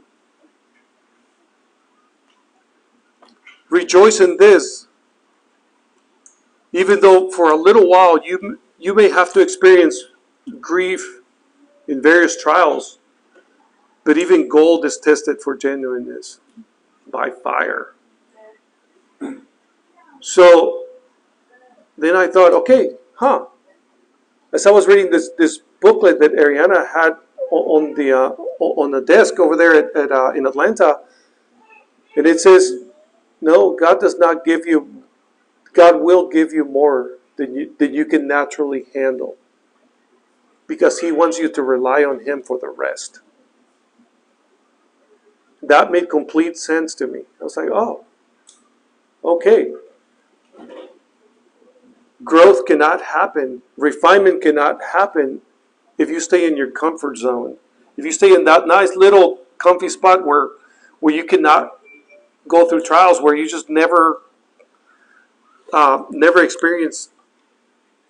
rejoice 3.70 4.20
in 4.20 4.38
this, 4.38 4.88
even 6.74 7.00
though 7.00 7.30
for 7.32 7.52
a 7.52 7.56
little 7.56 7.90
while 7.90 8.20
you 8.24 8.60
you 8.80 8.94
may 8.94 9.10
have 9.10 9.34
to 9.34 9.40
experience 9.40 10.06
grief 10.60 11.22
in 11.88 12.02
various 12.02 12.42
trials, 12.42 13.00
but 14.04 14.18
even 14.18 14.48
gold 14.48 14.86
is 14.86 14.98
tested 14.98 15.42
for 15.42 15.56
genuineness 15.56 16.40
by 17.12 17.30
fire. 17.30 17.94
So 20.20 20.86
then 21.98 22.16
I 22.16 22.28
thought, 22.28 22.54
okay, 22.54 22.92
huh. 23.16 23.46
As 24.52 24.66
I 24.66 24.72
was 24.72 24.88
reading 24.88 25.12
this 25.12 25.30
this 25.38 25.60
booklet 25.82 26.20
that 26.20 26.34
Ariana 26.34 26.88
had 26.94 27.18
on 27.52 27.94
the 27.94 28.12
uh, 28.12 28.30
on 28.60 28.92
the 28.92 29.02
desk 29.02 29.40
over 29.40 29.56
there 29.56 29.74
at, 29.76 29.96
at 29.96 30.12
uh, 30.12 30.32
in 30.32 30.46
Atlanta, 30.46 31.00
and 32.16 32.26
it 32.26 32.40
says, 32.40 32.84
no, 33.42 33.76
God 33.76 34.00
does 34.00 34.18
not 34.18 34.46
give 34.46 34.66
you. 34.66 35.04
God 35.74 36.02
will 36.02 36.30
give 36.30 36.54
you 36.54 36.66
more 36.66 37.18
than 37.38 37.56
you 37.56 37.76
than 37.78 37.94
you 37.94 38.06
can 38.06 38.28
naturally 38.28 38.86
handle, 38.94 39.36
because 40.68 41.00
He 41.00 41.12
wants 41.12 41.38
you 41.38 41.52
to 41.52 41.62
rely 41.62 42.04
on 42.04 42.26
Him 42.26 42.42
for 42.42 42.58
the 42.58 42.70
rest. 42.70 43.20
That 45.62 45.92
made 45.92 46.10
complete 46.10 46.58
sense 46.58 46.94
to 46.96 47.08
me. 47.08 47.24
I 47.42 47.44
was 47.44 47.58
like, 47.58 47.70
oh, 47.72 48.06
okay. 49.24 49.74
Growth 52.24 52.66
cannot 52.66 53.02
happen, 53.02 53.62
refinement 53.78 54.42
cannot 54.42 54.80
happen 54.94 55.42
if 55.98 56.10
you 56.10 56.20
stay 56.20 56.48
in 56.48 56.58
your 56.58 56.72
comfort 56.72 57.18
zone. 57.18 57.58
If 57.98 58.06
you 58.06 58.12
stay 58.12 58.34
in 58.34 58.44
that 58.46 58.68
nice 58.68 58.96
little 58.96 59.40
comfy 59.58 59.90
spot 59.90 60.26
where 60.26 60.50
where 61.00 61.14
you 61.14 61.24
cannot 61.24 61.80
go 62.48 62.68
through 62.68 62.82
trials 62.82 63.22
where 63.22 63.36
you 63.36 63.48
just 63.48 63.70
never 63.70 64.22
uh, 65.74 66.04
never 66.10 66.44
experience 66.44 67.10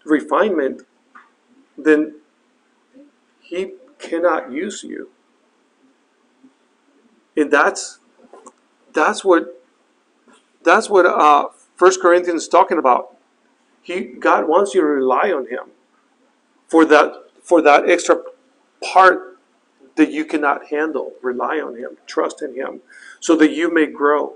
refinement, 0.05 0.83
then 1.77 2.15
he 3.41 3.73
cannot 3.99 4.51
use 4.51 4.83
you. 4.83 5.09
And 7.37 7.51
that's 7.51 7.99
that's 8.93 9.23
what 9.23 9.61
that's 10.63 10.89
what 10.89 11.05
uh, 11.05 11.49
First 11.75 12.01
Corinthians 12.01 12.43
is 12.43 12.47
talking 12.47 12.77
about. 12.77 13.15
He 13.81 14.01
God 14.01 14.47
wants 14.47 14.73
you 14.73 14.81
to 14.81 14.87
rely 14.87 15.31
on 15.31 15.47
Him 15.47 15.71
for 16.67 16.85
that 16.85 17.24
for 17.45 17.61
that 17.61 17.87
extra 17.87 18.21
part 18.83 19.37
that 19.95 20.11
you 20.11 20.25
cannot 20.25 20.67
handle. 20.67 21.13
Rely 21.21 21.59
on 21.59 21.77
Him, 21.77 21.97
trust 22.07 22.41
in 22.41 22.55
Him, 22.55 22.81
so 23.19 23.35
that 23.37 23.51
you 23.51 23.73
may 23.73 23.85
grow. 23.85 24.33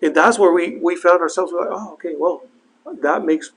And 0.00 0.14
that's 0.14 0.38
where 0.38 0.52
we, 0.52 0.78
we 0.78 0.96
found 0.96 1.20
ourselves. 1.20 1.52
Like, 1.52 1.68
oh, 1.70 1.92
okay, 1.92 2.14
well, 2.18 2.42
that 3.02 3.24
makes 3.24 3.52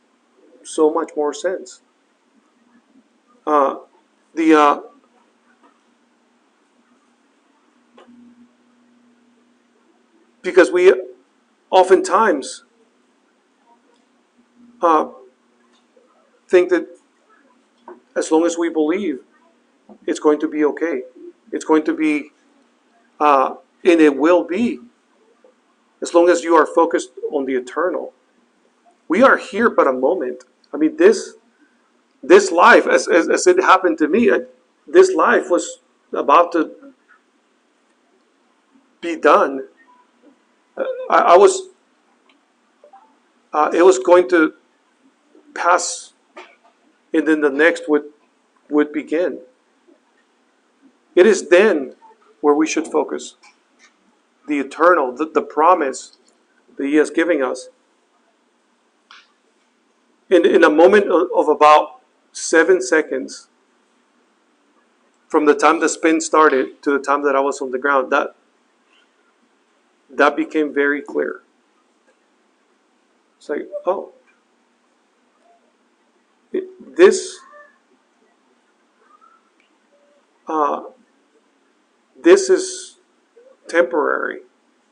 so 0.63 0.93
much 0.93 1.11
more 1.15 1.33
sense. 1.33 1.81
Uh, 3.47 3.77
the 4.33 4.53
uh, 4.53 4.79
because 10.41 10.71
we 10.71 10.93
oftentimes 11.69 12.65
uh, 14.81 15.07
think 16.47 16.69
that 16.69 16.87
as 18.15 18.31
long 18.31 18.45
as 18.45 18.57
we 18.57 18.69
believe, 18.69 19.19
it's 20.05 20.19
going 20.19 20.39
to 20.39 20.47
be 20.47 20.63
okay. 20.65 21.03
It's 21.51 21.65
going 21.65 21.83
to 21.85 21.93
be, 21.93 22.31
uh, 23.19 23.55
and 23.83 24.01
it 24.01 24.15
will 24.17 24.43
be, 24.43 24.79
as 26.01 26.13
long 26.13 26.29
as 26.29 26.43
you 26.43 26.55
are 26.55 26.65
focused 26.65 27.11
on 27.31 27.45
the 27.45 27.55
eternal. 27.55 28.13
We 29.07 29.21
are 29.23 29.37
here 29.37 29.69
but 29.69 29.87
a 29.87 29.93
moment. 29.93 30.43
I 30.73 30.77
mean, 30.77 30.97
this 30.97 31.35
this 32.23 32.51
life, 32.51 32.87
as, 32.87 33.07
as, 33.07 33.29
as 33.29 33.45
it 33.45 33.61
happened 33.61 33.99
to 33.99 34.07
me, 34.07 34.31
uh, 34.31 34.39
this 34.87 35.13
life 35.13 35.49
was 35.49 35.81
about 36.11 36.51
to 36.53 36.71
be 38.99 39.15
done. 39.15 39.67
Uh, 40.75 40.83
I, 41.09 41.17
I 41.17 41.37
was, 41.37 41.69
uh, 43.53 43.69
it 43.73 43.83
was 43.83 43.99
going 43.99 44.27
to 44.29 44.55
pass, 45.53 46.13
and 47.15 47.27
then 47.27 47.41
the 47.41 47.49
next 47.49 47.87
would 47.87 48.03
would 48.69 48.91
begin. 48.91 49.39
It 51.15 51.25
is 51.25 51.49
then 51.49 51.95
where 52.41 52.53
we 52.53 52.67
should 52.67 52.87
focus. 52.87 53.35
The 54.47 54.59
eternal, 54.59 55.15
the, 55.15 55.25
the 55.25 55.41
promise 55.41 56.17
that 56.77 56.85
He 56.85 56.97
is 56.97 57.09
giving 57.09 57.41
us. 57.41 57.69
In, 60.29 60.45
in 60.45 60.63
a 60.63 60.69
moment 60.69 61.05
of, 61.11 61.27
of 61.35 61.47
about 61.47 62.01
seven 62.31 62.81
seconds, 62.81 63.47
from 65.27 65.45
the 65.45 65.53
time 65.53 65.79
the 65.79 65.89
spin 65.89 66.19
started 66.19 66.81
to 66.83 66.91
the 66.91 66.99
time 66.99 67.23
that 67.23 67.35
I 67.35 67.39
was 67.39 67.61
on 67.61 67.71
the 67.71 67.79
ground, 67.79 68.11
that 68.11 68.35
that 70.09 70.35
became 70.35 70.73
very 70.73 71.01
clear. 71.01 71.41
It's 73.37 73.49
like, 73.49 73.67
oh, 73.85 74.13
this 76.97 77.39
uh, 80.47 80.83
this 82.21 82.49
is 82.49 82.97
temporary. 83.67 84.41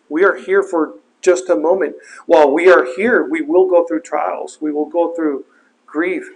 We 0.09 0.23
are 0.23 0.35
here 0.35 0.63
for 0.63 0.95
just 1.21 1.49
a 1.49 1.55
moment. 1.55 1.95
While 2.25 2.51
we 2.53 2.69
are 2.71 2.85
here, 2.95 3.27
we 3.29 3.41
will 3.41 3.69
go 3.69 3.85
through 3.85 4.01
trials. 4.01 4.59
We 4.61 4.71
will 4.71 4.89
go 4.89 5.13
through 5.15 5.45
grief, 5.85 6.29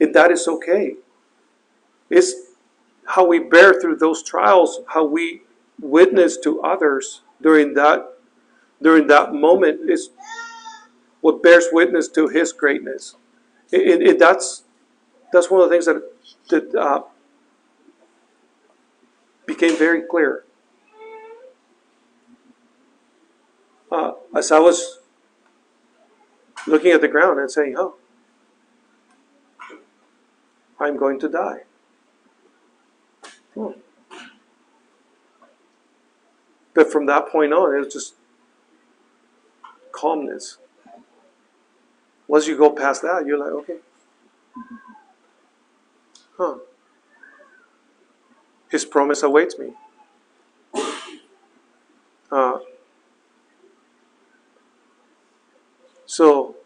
and 0.00 0.14
that 0.14 0.30
is 0.32 0.48
okay. 0.48 0.96
It's 2.10 2.34
how 3.06 3.26
we 3.26 3.38
bear 3.40 3.80
through 3.80 3.96
those 3.96 4.22
trials, 4.22 4.80
how 4.88 5.04
we 5.04 5.42
witness 5.80 6.36
to 6.38 6.60
others 6.62 7.22
during 7.42 7.74
that 7.74 8.08
during 8.82 9.06
that 9.08 9.32
moment 9.34 9.90
is 9.90 10.10
what 11.20 11.42
bears 11.42 11.66
witness 11.72 12.08
to 12.08 12.28
His 12.28 12.52
greatness. 12.52 13.16
It, 13.72 14.02
it- 14.02 14.18
that's 14.18 14.64
that's 15.32 15.50
one 15.50 15.62
of 15.62 15.68
the 15.68 15.74
things 15.74 15.86
that 15.86 16.02
that 16.50 16.74
uh, 16.78 17.02
became 19.46 19.76
very 19.76 20.02
clear. 20.02 20.44
Uh, 23.90 24.12
as 24.34 24.50
I 24.50 24.58
was 24.58 25.00
looking 26.66 26.92
at 26.92 27.00
the 27.00 27.08
ground 27.08 27.40
and 27.40 27.50
saying, 27.50 27.74
"Oh, 27.76 27.96
I'm 30.78 30.96
going 30.96 31.18
to 31.20 31.28
die." 31.28 31.62
Hmm. 33.54 33.72
But 36.74 36.90
from 36.90 37.06
that 37.06 37.28
point 37.28 37.52
on, 37.52 37.74
it 37.74 37.78
was 37.78 37.92
just 37.92 38.14
calmness. 39.92 40.58
Once 42.26 42.46
you 42.46 42.56
go 42.56 42.70
past 42.70 43.02
that, 43.02 43.26
you're 43.26 43.38
like, 43.38 43.52
okay. 43.52 43.76
Huh. 46.42 46.56
His 48.68 48.84
promise 48.84 49.22
awaits 49.22 49.56
me. 49.60 49.74
Uh, 52.32 52.58
so, 56.04 56.56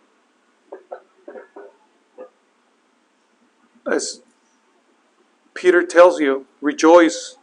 as 3.92 4.22
Peter 5.52 5.84
tells 5.84 6.20
you, 6.20 6.46
rejoice. 6.62 7.36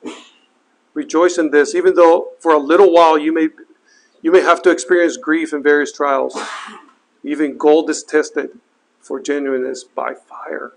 Rejoice 0.96 1.38
in 1.38 1.52
this, 1.52 1.76
even 1.76 1.94
though 1.94 2.30
for 2.40 2.52
a 2.52 2.58
little 2.58 2.92
while 2.92 3.16
you 3.16 3.32
may 3.32 3.50
you 4.24 4.32
may 4.32 4.42
have 4.42 4.64
to 4.64 4.72
experience 4.72 5.18
grief 5.18 5.54
in 5.54 5.62
various 5.62 5.92
trials. 5.92 6.36
Even 7.24 7.58
gold 7.58 7.92
is 7.92 8.02
tested 8.02 8.58
for 9.00 9.20
genuineness 9.20 9.84
by 9.84 10.16
fire. 10.16 10.72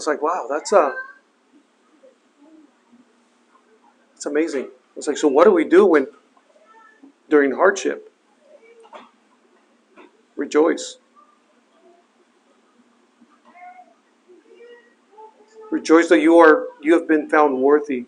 Was 0.00 0.06
like, 0.06 0.22
wow, 0.22 0.46
that's 0.48 0.72
a 0.72 0.94
that's 4.14 4.24
amazing. 4.24 4.64
I 4.64 4.96
was 4.96 5.06
like, 5.06 5.18
so 5.18 5.28
what 5.28 5.44
do 5.44 5.50
we 5.50 5.62
do 5.62 5.84
when 5.84 6.06
during 7.28 7.52
hardship? 7.52 8.10
Rejoice. 10.36 10.96
Rejoice 15.70 16.08
that 16.08 16.20
you 16.22 16.38
are 16.38 16.68
you 16.80 16.94
have 16.94 17.06
been 17.06 17.28
found 17.28 17.58
worthy 17.60 18.06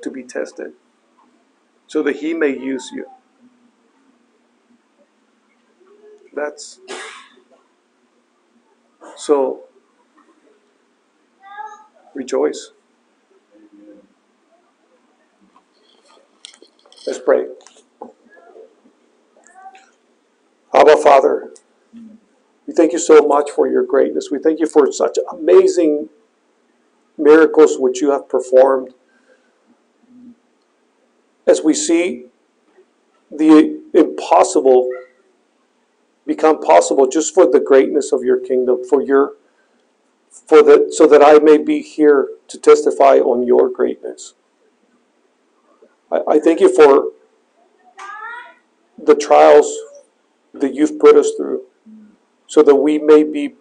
to 0.00 0.10
be 0.10 0.22
tested, 0.22 0.72
so 1.86 2.02
that 2.04 2.16
he 2.16 2.32
may 2.32 2.58
use 2.58 2.90
you. 2.90 3.04
That's 6.34 6.80
so 9.18 9.64
rejoice. 12.14 12.70
Let's 17.06 17.18
pray. 17.18 17.46
Abba 20.74 20.96
Father, 20.96 21.52
we 22.66 22.74
thank 22.74 22.92
you 22.92 22.98
so 22.98 23.26
much 23.26 23.50
for 23.50 23.68
your 23.68 23.84
greatness. 23.84 24.30
We 24.30 24.38
thank 24.38 24.58
you 24.58 24.66
for 24.66 24.90
such 24.90 25.18
amazing 25.30 26.08
miracles 27.18 27.78
which 27.78 28.00
you 28.00 28.10
have 28.10 28.28
performed. 28.28 28.94
As 31.46 31.62
we 31.62 31.74
see 31.74 32.26
the 33.30 33.82
impossible 33.92 34.88
become 36.26 36.60
possible 36.60 37.06
just 37.06 37.34
for 37.34 37.50
the 37.50 37.60
greatness 37.60 38.12
of 38.12 38.24
your 38.24 38.40
kingdom, 38.40 38.82
for 38.88 39.02
your 39.02 39.34
for 40.46 40.62
the 40.62 40.88
so 40.90 41.06
that 41.06 41.22
I 41.22 41.38
may 41.38 41.58
be 41.58 41.80
here 41.80 42.28
to 42.48 42.58
testify 42.58 43.18
on 43.18 43.46
your 43.46 43.70
greatness. 43.70 44.34
I, 46.10 46.20
I 46.28 46.38
thank 46.38 46.60
you 46.60 46.74
for 46.74 47.12
the 49.02 49.14
trials 49.14 49.76
that 50.52 50.74
you've 50.74 50.98
put 50.98 51.16
us 51.16 51.32
through, 51.36 51.62
so 52.46 52.62
that 52.62 52.76
we 52.76 52.98
may 52.98 53.22
be 53.22 53.54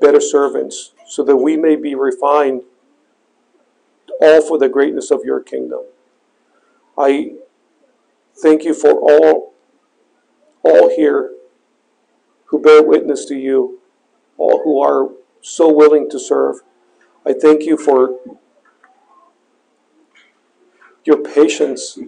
better 0.00 0.20
servants, 0.20 0.92
so 1.06 1.22
that 1.24 1.36
we 1.36 1.56
may 1.56 1.76
be 1.76 1.94
refined, 1.94 2.62
all 4.20 4.42
for 4.42 4.58
the 4.58 4.68
greatness 4.68 5.10
of 5.10 5.20
your 5.24 5.40
kingdom. 5.40 5.80
I 6.98 7.32
thank 8.42 8.64
you 8.64 8.74
for 8.74 8.92
all, 8.92 9.54
all 10.62 10.94
here 10.94 11.32
who 12.46 12.60
bear 12.60 12.82
witness 12.82 13.24
to 13.26 13.34
you, 13.34 13.80
all 14.36 14.62
who 14.62 14.80
are 14.80 15.08
so 15.44 15.70
willing 15.70 16.08
to 16.08 16.18
serve. 16.18 16.56
I 17.26 17.34
thank 17.34 17.64
you 17.64 17.76
for 17.76 18.18
your 21.04 21.18
patience 21.18 21.98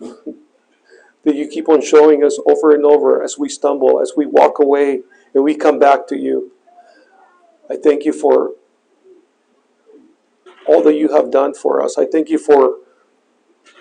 that 0.00 1.36
you 1.36 1.46
keep 1.46 1.68
on 1.68 1.80
showing 1.80 2.24
us 2.24 2.36
over 2.48 2.74
and 2.74 2.84
over 2.84 3.22
as 3.22 3.38
we 3.38 3.48
stumble, 3.48 4.00
as 4.00 4.14
we 4.16 4.26
walk 4.26 4.58
away, 4.58 5.02
and 5.32 5.44
we 5.44 5.54
come 5.54 5.78
back 5.78 6.08
to 6.08 6.16
you. 6.16 6.50
I 7.70 7.76
thank 7.76 8.04
you 8.04 8.12
for 8.12 8.54
all 10.66 10.82
that 10.82 10.96
you 10.96 11.14
have 11.14 11.30
done 11.30 11.54
for 11.54 11.80
us. 11.80 11.96
I 11.96 12.06
thank 12.06 12.28
you 12.28 12.38
for 12.38 12.78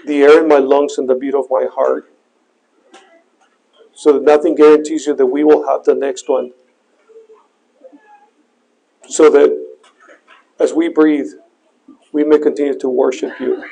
the 0.05 0.21
air 0.21 0.43
in 0.43 0.47
my 0.47 0.59
lungs 0.59 0.99
and 0.99 1.09
the 1.09 1.15
beat 1.15 1.33
of 1.33 1.45
my 1.49 1.65
heart. 1.65 2.13
So 3.91 4.13
that 4.13 4.21
nothing 4.21 4.53
guarantees 4.53 5.07
you 5.07 5.15
that 5.15 5.25
we 5.25 5.43
will 5.43 5.67
have 5.67 5.83
the 5.83 5.95
next 5.95 6.29
one. 6.29 6.51
So 9.09 9.29
that 9.31 9.67
as 10.59 10.73
we 10.73 10.87
breathe, 10.87 11.31
we 12.13 12.23
may 12.23 12.37
continue 12.37 12.77
to 12.77 12.87
worship 12.89 13.39
you. 13.39 13.63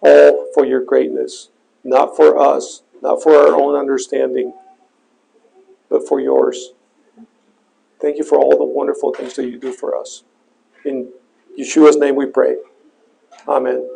All 0.00 0.48
for 0.54 0.64
your 0.64 0.82
greatness, 0.82 1.50
not 1.82 2.16
for 2.16 2.38
us, 2.38 2.82
not 3.02 3.22
for 3.22 3.34
our 3.34 3.54
own 3.54 3.74
understanding, 3.78 4.54
but 5.90 6.08
for 6.08 6.18
yours. 6.18 6.72
Thank 8.00 8.16
you 8.18 8.24
for 8.24 8.38
all 8.38 8.56
the 8.56 8.64
wonderful 8.64 9.12
things 9.12 9.34
that 9.36 9.48
you 9.48 9.58
do 9.58 9.72
for 9.72 9.96
us. 9.96 10.24
In 10.84 11.10
Yeshua's 11.58 11.96
name 11.96 12.16
we 12.16 12.26
pray. 12.26 12.56
Amen. 13.46 13.88